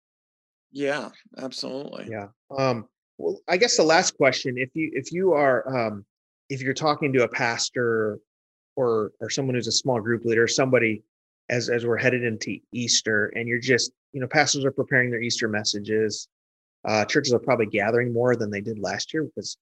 Yeah, 0.71 1.10
absolutely. 1.38 2.07
Yeah. 2.10 2.27
Um, 2.55 2.88
well, 3.17 3.39
I 3.47 3.57
guess 3.57 3.77
the 3.77 3.84
last 3.84 4.17
question, 4.17 4.57
if 4.57 4.69
you 4.73 4.91
if 4.93 5.12
you 5.12 5.34
are 5.34 5.88
um, 5.88 6.05
if 6.49 6.62
you're 6.62 6.73
talking 6.73 7.13
to 7.13 7.23
a 7.23 7.27
pastor 7.27 8.19
or 8.75 9.12
or 9.19 9.29
someone 9.29 9.55
who's 9.55 9.67
a 9.67 9.71
small 9.71 9.99
group 9.99 10.25
leader, 10.25 10.47
somebody 10.47 11.03
as 11.49 11.69
as 11.69 11.86
we're 11.86 11.97
headed 11.97 12.23
into 12.23 12.57
Easter, 12.71 13.27
and 13.36 13.47
you're 13.47 13.60
just 13.60 13.91
you 14.13 14.21
know 14.21 14.27
pastors 14.27 14.65
are 14.65 14.71
preparing 14.71 15.12
their 15.12 15.21
Easter 15.21 15.47
messages 15.47 16.27
uh, 16.86 17.05
churches 17.05 17.34
are 17.34 17.39
probably 17.39 17.67
gathering 17.67 18.12
more 18.12 18.36
than 18.36 18.49
they 18.49 18.62
did 18.62 18.79
last 18.79 19.13
year 19.13 19.23
because 19.23 19.57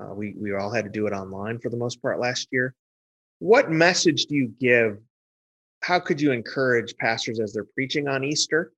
uh, 0.00 0.12
we 0.14 0.34
we 0.38 0.54
all 0.54 0.70
had 0.70 0.84
to 0.84 0.90
do 0.90 1.06
it 1.06 1.12
online 1.12 1.58
for 1.58 1.68
the 1.68 1.76
most 1.76 2.00
part 2.00 2.18
last 2.18 2.48
year. 2.50 2.74
What 3.38 3.70
message 3.70 4.26
do 4.26 4.34
you 4.34 4.54
give? 4.58 4.98
How 5.80 6.00
could 6.00 6.20
you 6.20 6.32
encourage 6.32 6.96
pastors 6.96 7.40
as 7.40 7.52
they're 7.52 7.64
preaching 7.64 8.08
on 8.08 8.24
Easter? 8.24 8.72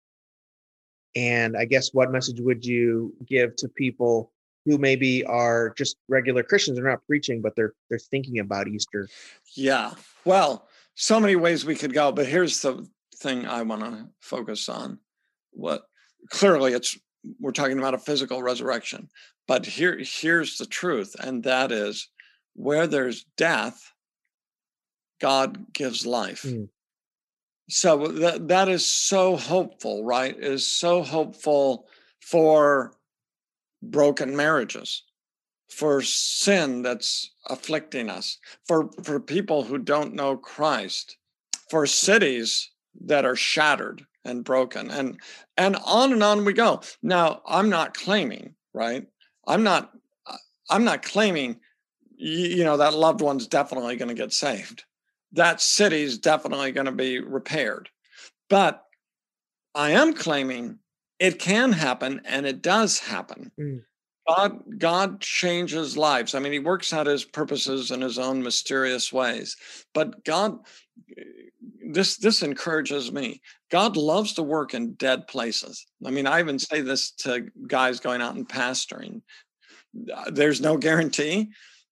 And 1.19 1.57
I 1.57 1.65
guess 1.65 1.93
what 1.93 2.13
message 2.13 2.41
would 2.41 2.65
you 2.65 3.13
give 3.27 3.57
to 3.57 3.69
people 3.69 4.31
who 4.65 4.79
maybe 4.79 5.25
are 5.25 5.75
just 5.77 5.97
regular 6.09 6.45
Christians? 6.45 6.77
They're 6.77 6.89
not 6.89 7.05
preaching, 7.09 7.43
but 7.43 7.57
they're 7.57 7.73
they're 7.91 7.99
thinking 7.99 8.39
about 8.39 8.69
Easter. 8.69 9.09
Yeah. 9.57 9.95
Well, 10.25 10.69
so 10.95 11.19
many 11.19 11.35
ways 11.35 11.65
we 11.65 11.75
could 11.75 11.93
go, 11.93 12.13
but 12.13 12.27
here's 12.27 12.63
the 12.63 12.89
thing 13.17 13.47
I 13.47 13.63
want 13.63 13.83
to 13.83 14.07
focus 14.21 14.69
on. 14.69 15.01
What 15.51 15.87
clearly 16.31 16.73
it's 16.73 16.97
we're 17.41 17.51
talking 17.51 17.79
about 17.79 17.95
a 17.95 17.99
physical 17.99 18.41
resurrection. 18.41 19.09
But 19.49 19.67
here, 19.67 19.99
here's 20.01 20.57
the 20.57 20.67
truth, 20.67 21.17
and 21.19 21.43
that 21.43 21.73
is 21.73 22.09
where 22.55 22.87
there's 22.87 23.25
death, 23.37 23.93
God 25.21 25.73
gives 25.73 26.07
life. 26.07 26.43
Mm. 26.43 26.69
So 27.69 28.05
uh, 28.05 28.13
that 28.21 28.49
that 28.49 28.69
is 28.69 28.87
so 28.87 29.37
hopeful, 29.37 30.05
right? 30.05 30.37
It 30.37 30.45
is 30.45 30.67
so 30.67 31.03
hopeful 31.03 31.87
for 32.21 32.93
broken 33.83 34.37
marriages, 34.37 35.03
for 35.71 36.03
sin 36.03 36.83
that's 36.83 37.31
afflicting 37.47 38.09
us, 38.09 38.39
for 38.67 38.91
for 39.03 39.21
people 39.21 39.65
who 39.65 39.79
don't 39.79 40.15
know 40.15 40.37
Christ, 40.37 41.17
for 41.71 41.87
cities 41.87 42.71
that 43.03 43.25
are 43.25 43.37
shattered 43.37 44.05
and 44.25 44.45
broken 44.45 44.91
and 44.91 45.21
and 45.57 45.77
on 45.85 46.13
and 46.13 46.23
on 46.23 46.45
we 46.45 46.53
go. 46.53 46.81
Now 47.03 47.43
i'm 47.47 47.71
not 47.71 47.95
claiming 47.95 48.55
right? 48.79 49.07
I'm 49.47 49.63
not 49.63 49.93
uh, 50.27 50.37
i'm 50.71 50.85
not 50.85 51.03
claiming 51.03 51.61
you 52.17 52.65
know 52.65 52.77
that 52.77 52.95
loved 52.95 53.21
one's 53.21 53.47
definitely 53.47 53.97
going 53.97 54.09
to 54.09 54.15
get 54.15 54.33
saved 54.33 54.85
that 55.33 55.61
city 55.61 56.03
is 56.03 56.19
definitely 56.19 56.73
going 56.73 56.87
to 56.87 56.93
be 56.93 57.21
repaired 57.21 57.89
but 58.49 58.85
i 59.75 59.91
am 59.91 60.13
claiming 60.13 60.79
it 61.19 61.39
can 61.39 61.73
happen 61.73 62.21
and 62.25 62.47
it 62.47 62.63
does 62.63 62.99
happen 62.99 63.51
mm. 63.59 63.81
god 64.29 64.63
god 64.79 65.21
changes 65.21 65.97
lives 65.97 66.35
i 66.35 66.39
mean 66.39 66.53
he 66.53 66.59
works 66.59 66.93
out 66.93 67.07
his 67.07 67.25
purposes 67.25 67.91
in 67.91 68.01
his 68.01 68.19
own 68.19 68.43
mysterious 68.43 69.13
ways 69.13 69.57
but 69.93 70.25
god 70.25 70.59
this 71.89 72.17
this 72.17 72.43
encourages 72.43 73.11
me. 73.11 73.41
God 73.71 73.97
loves 73.97 74.35
to 74.35 74.43
work 74.43 74.75
in 74.75 74.95
dead 74.95 75.27
places. 75.27 75.87
I 76.05 76.11
mean, 76.11 76.27
I 76.27 76.41
even 76.41 76.59
say 76.59 76.81
this 76.81 77.11
to 77.23 77.49
guys 77.67 78.01
going 78.01 78.21
out 78.21 78.35
and 78.35 78.49
pastoring. 78.49 79.23
There's 80.31 80.61
no 80.61 80.77
guarantee, 80.77 81.49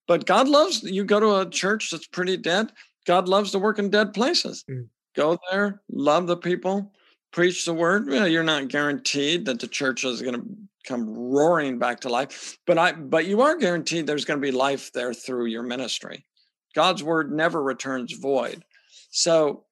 but 0.07 0.27
God 0.27 0.49
loves 0.49 0.83
you 0.83 1.05
go 1.05 1.21
to 1.21 1.41
a 1.41 1.51
church 1.51 1.91
that's 1.91 2.07
pretty 2.07 2.37
dead. 2.37 2.73
God 3.07 3.29
loves 3.29 3.53
to 3.53 3.59
work 3.59 3.79
in 3.79 3.91
dead 3.91 4.13
places. 4.13 4.65
Mm. 4.71 4.89
Go 5.15 5.39
there, 5.51 5.81
love 5.91 6.27
the 6.27 6.37
people, 6.37 6.93
preach 7.33 7.65
the 7.65 7.73
word. 7.73 8.07
Well, 8.07 8.29
you're 8.29 8.43
not 8.43 8.69
guaranteed 8.69 9.47
that 9.47 9.61
the 9.61 9.69
church 9.69 10.05
is 10.05 10.21
going 10.21 10.35
to 10.35 10.47
come 10.85 11.15
roaring 11.15 11.79
back 11.79 12.01
to 12.01 12.09
life, 12.09 12.59
but 12.67 12.79
I 12.79 12.93
but 12.93 13.27
you 13.27 13.41
are 13.41 13.57
guaranteed 13.57 14.07
there's 14.07 14.25
going 14.25 14.41
to 14.41 14.47
be 14.47 14.53
life 14.53 14.93
there 14.93 15.15
through 15.15 15.47
your 15.47 15.63
ministry. 15.63 16.27
God's 16.75 17.03
word 17.03 17.33
never 17.33 17.63
returns 17.63 18.13
void. 18.13 18.65
So 19.11 19.65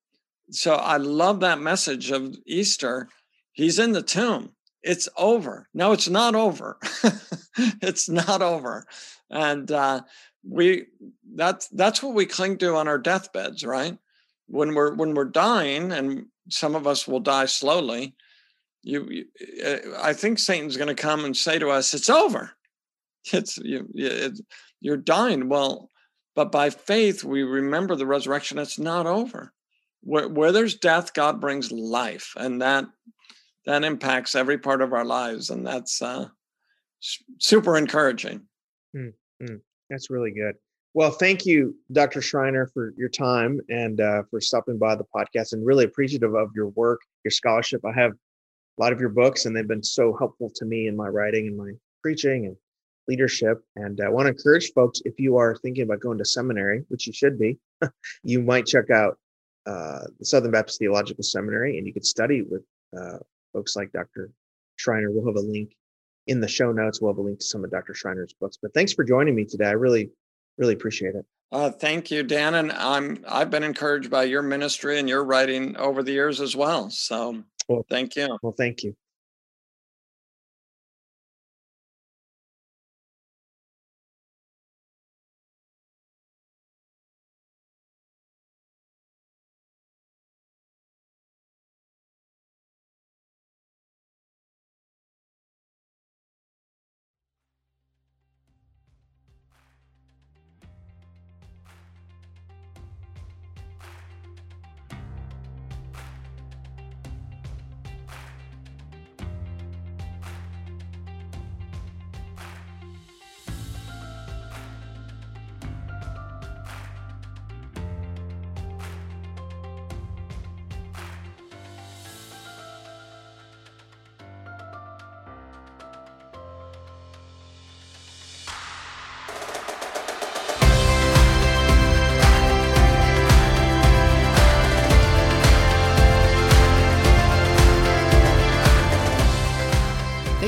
so 0.51 0.75
I 0.75 0.97
love 0.97 1.41
that 1.41 1.61
message 1.61 2.11
of 2.11 2.37
Easter. 2.47 3.09
He's 3.53 3.79
in 3.79 3.93
the 3.93 4.03
tomb. 4.03 4.51
It's 4.83 5.09
over. 5.17 5.69
No, 5.73 5.93
it's 5.93 6.09
not 6.09 6.35
over. 6.35 6.79
it's 7.81 8.09
not 8.09 8.43
over. 8.43 8.87
And 9.31 9.71
uh, 9.71 10.03
we 10.49 10.87
that's 11.35 11.69
that's 11.69 12.03
what 12.03 12.15
we 12.15 12.27
cling 12.27 12.59
to 12.59 12.75
on 12.77 12.89
our 12.89 12.99
deathbeds, 12.99 13.65
right? 13.65 13.97
When 14.47 14.75
we're 14.75 14.95
when 14.95 15.15
we're 15.15 15.25
dying, 15.25 15.93
and 15.93 16.27
some 16.51 16.75
of 16.75 16.87
us 16.87 17.09
will 17.09 17.21
die 17.21 17.47
slowly. 17.47 18.15
You, 18.83 19.09
you 19.11 19.25
uh, 19.65 19.79
I 20.03 20.13
think 20.13 20.39
Satan's 20.39 20.77
going 20.77 20.95
to 20.95 21.03
come 21.03 21.25
and 21.25 21.37
say 21.37 21.59
to 21.59 21.71
us, 21.71 21.95
"It's 21.95 22.11
over. 22.11 22.53
It's 23.33 23.57
you. 23.57 23.89
It, 23.95 24.39
you're 24.81 24.99
dying." 24.99 25.49
Well, 25.49 25.89
but 26.37 26.53
by 26.53 26.69
faith 26.69 27.25
we 27.25 27.43
remember 27.43 27.97
the 27.97 28.07
resurrection. 28.07 28.59
It's 28.59 28.79
not 28.79 29.07
over 29.07 29.55
where, 30.05 30.29
where 30.29 30.53
there's 30.53 30.77
death 30.77 31.13
god 31.15 31.41
brings 31.41 31.73
life 31.73 32.33
and 32.37 32.63
that 32.63 32.85
that 33.67 33.83
impacts 33.83 34.35
every 34.35 34.59
part 34.59 34.83
of 34.83 34.93
our 34.93 35.05
lives 35.05 35.51
and 35.51 35.67
that's 35.67 36.01
uh, 36.03 36.29
super 37.41 37.77
encouraging 37.77 38.43
mm-hmm. 38.95 39.55
That's 39.91 40.11
really 40.11 40.31
good 40.31 40.55
well 40.95 41.11
thank 41.11 41.45
you 41.47 41.75
dr 41.93 42.21
schreiner 42.21 42.67
for 42.67 42.93
your 42.97 43.09
time 43.09 43.61
and 43.69 44.01
uh, 44.01 44.23
for 44.31 44.41
stopping 44.41 44.79
by 44.79 44.95
the 44.95 45.05
podcast 45.15 45.53
and 45.53 45.65
really 45.65 45.85
appreciative 45.85 46.35
of 46.35 46.51
your 46.55 46.69
work 46.71 47.01
your 47.25 47.31
scholarship 47.31 47.81
i 47.85 47.93
have 47.93 48.13
a 48.13 48.83
lot 48.83 48.93
of 48.93 49.01
your 49.01 49.11
books 49.11 49.47
and 49.47 49.55
they've 49.55 49.69
been 49.69 49.83
so 49.83 50.17
helpful 50.17 50.51
to 50.55 50.65
me 50.65 50.89
in 50.89 50.97
my 50.97 51.09
writing 51.09 51.47
and 51.47 51.57
my 51.57 51.71
preaching 52.03 52.47
and 52.47 52.57
leadership 53.07 53.63
and 53.77 54.01
i 54.01 54.09
want 54.09 54.27
to 54.27 54.31
encourage 54.31 54.73
folks 54.73 55.01
if 55.05 55.19
you 55.19 55.37
are 55.37 55.57
thinking 55.57 55.85
about 55.85 56.01
going 56.01 56.19
to 56.19 56.25
seminary 56.25 56.85
which 56.89 57.07
you 57.07 57.13
should 57.13 57.39
be 57.39 57.59
you 58.25 58.41
might 58.41 58.67
check 58.67 58.91
out 58.91 59.19
uh, 59.67 60.01
the 60.19 60.25
Southern 60.27 60.51
Baptist 60.51 60.79
Theological 60.79 61.25
Seminary, 61.25 61.79
and 61.79 61.87
you 61.87 61.93
could 61.93 62.05
study 62.05 62.43
with 62.43 62.63
uh, 62.99 63.19
folks 63.53 63.77
like 63.77 63.93
Dr. 63.93 64.31
Schreiner. 64.77 65.11
We'll 65.11 65.27
have 65.27 65.43
a 65.43 65.47
link 65.47 65.75
in 66.27 66.41
the 66.41 66.49
show 66.49 66.73
notes. 66.73 67.01
We'll 67.01 67.13
have 67.13 67.19
a 67.19 67.23
link 67.23 67.39
to 67.39 67.45
some 67.45 67.65
of 67.65 67.71
Dr. 67.71 67.95
Schreiner's 67.95 68.35
books. 68.39 68.59
But 68.61 68.75
thanks 68.75 68.93
for 68.93 69.05
joining 69.05 69.35
me 69.35 69.45
today. 69.45 69.67
I 69.67 69.73
really, 69.73 70.11
really 70.59 70.75
appreciate 70.75 71.15
it. 71.15 71.25
Uh, 71.53 71.71
thank 71.71 72.11
you, 72.11 72.23
Dan. 72.23 72.55
And 72.55 72.73
I'm 72.73 73.25
I've 73.29 73.51
been 73.51 73.63
encouraged 73.63 74.11
by 74.11 74.25
your 74.25 74.43
ministry 74.43 74.99
and 74.99 75.09
your 75.09 75.25
writing 75.25 75.77
over 75.77 76.03
the 76.03 76.13
years 76.13 76.41
as 76.41 76.57
well. 76.57 76.91
So 76.91 77.45
well, 77.69 77.87
thank 77.89 78.17
you. 78.17 78.39
Well, 78.43 78.55
thank 78.57 78.83
you. 78.83 78.97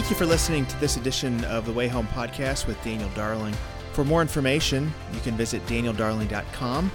Thank 0.07 0.21
you 0.21 0.25
for 0.25 0.31
listening 0.31 0.67
to 0.67 0.79
this 0.79 0.97
edition 0.97 1.45
of 1.47 1.67
the 1.67 1.73
Way 1.73 1.89
Home 1.89 2.07
podcast 2.07 2.69
with 2.69 2.81
Daniel 2.85 3.09
Darling. 3.17 3.57
For 3.91 4.05
more 4.05 4.23
information, 4.23 4.95
you 5.13 5.19
can 5.19 5.37
visit 5.37 5.67
danieldarling.com. 5.67 6.93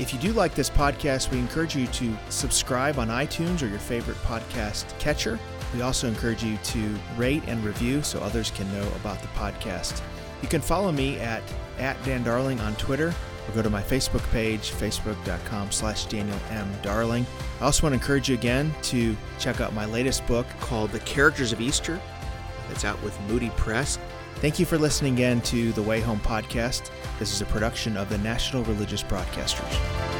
If 0.00 0.12
you 0.12 0.18
do 0.18 0.32
like 0.32 0.56
this 0.56 0.68
podcast, 0.68 1.30
we 1.30 1.38
encourage 1.38 1.76
you 1.76 1.86
to 1.86 2.12
subscribe 2.28 2.98
on 2.98 3.06
iTunes 3.06 3.62
or 3.62 3.68
your 3.68 3.78
favorite 3.78 4.16
podcast 4.24 4.98
catcher. 4.98 5.38
We 5.72 5.82
also 5.82 6.08
encourage 6.08 6.42
you 6.42 6.56
to 6.56 6.98
rate 7.16 7.44
and 7.46 7.62
review 7.62 8.02
so 8.02 8.18
others 8.18 8.50
can 8.50 8.66
know 8.72 8.88
about 8.96 9.22
the 9.22 9.28
podcast. 9.28 10.02
You 10.42 10.48
can 10.48 10.60
follow 10.60 10.90
me 10.90 11.20
at, 11.20 11.44
at 11.78 12.02
Dan 12.02 12.24
Darling 12.24 12.58
on 12.58 12.74
Twitter 12.74 13.14
or 13.46 13.54
go 13.54 13.62
to 13.62 13.70
my 13.70 13.80
Facebook 13.80 14.28
page, 14.32 14.72
facebook.com 14.72 15.70
slash 15.70 16.06
Daniel 16.06 16.40
M. 16.50 16.68
Darling. 16.82 17.24
I 17.60 17.66
also 17.66 17.84
want 17.84 17.92
to 17.92 18.00
encourage 18.00 18.28
you 18.28 18.34
again 18.34 18.74
to 18.82 19.16
check 19.38 19.60
out 19.60 19.72
my 19.72 19.86
latest 19.86 20.26
book 20.26 20.48
called 20.58 20.90
The 20.90 20.98
Characters 20.98 21.52
of 21.52 21.60
Easter. 21.60 22.00
That's 22.70 22.84
out 22.84 23.02
with 23.02 23.20
Moody 23.22 23.50
Press. 23.56 23.98
Thank 24.36 24.60
you 24.60 24.64
for 24.64 24.78
listening 24.78 25.14
again 25.14 25.40
to 25.42 25.72
the 25.72 25.82
Way 25.82 26.00
Home 26.00 26.20
podcast. 26.20 26.90
This 27.18 27.32
is 27.32 27.42
a 27.42 27.46
production 27.46 27.96
of 27.96 28.08
the 28.08 28.18
National 28.18 28.62
Religious 28.64 29.02
Broadcasters. 29.02 30.19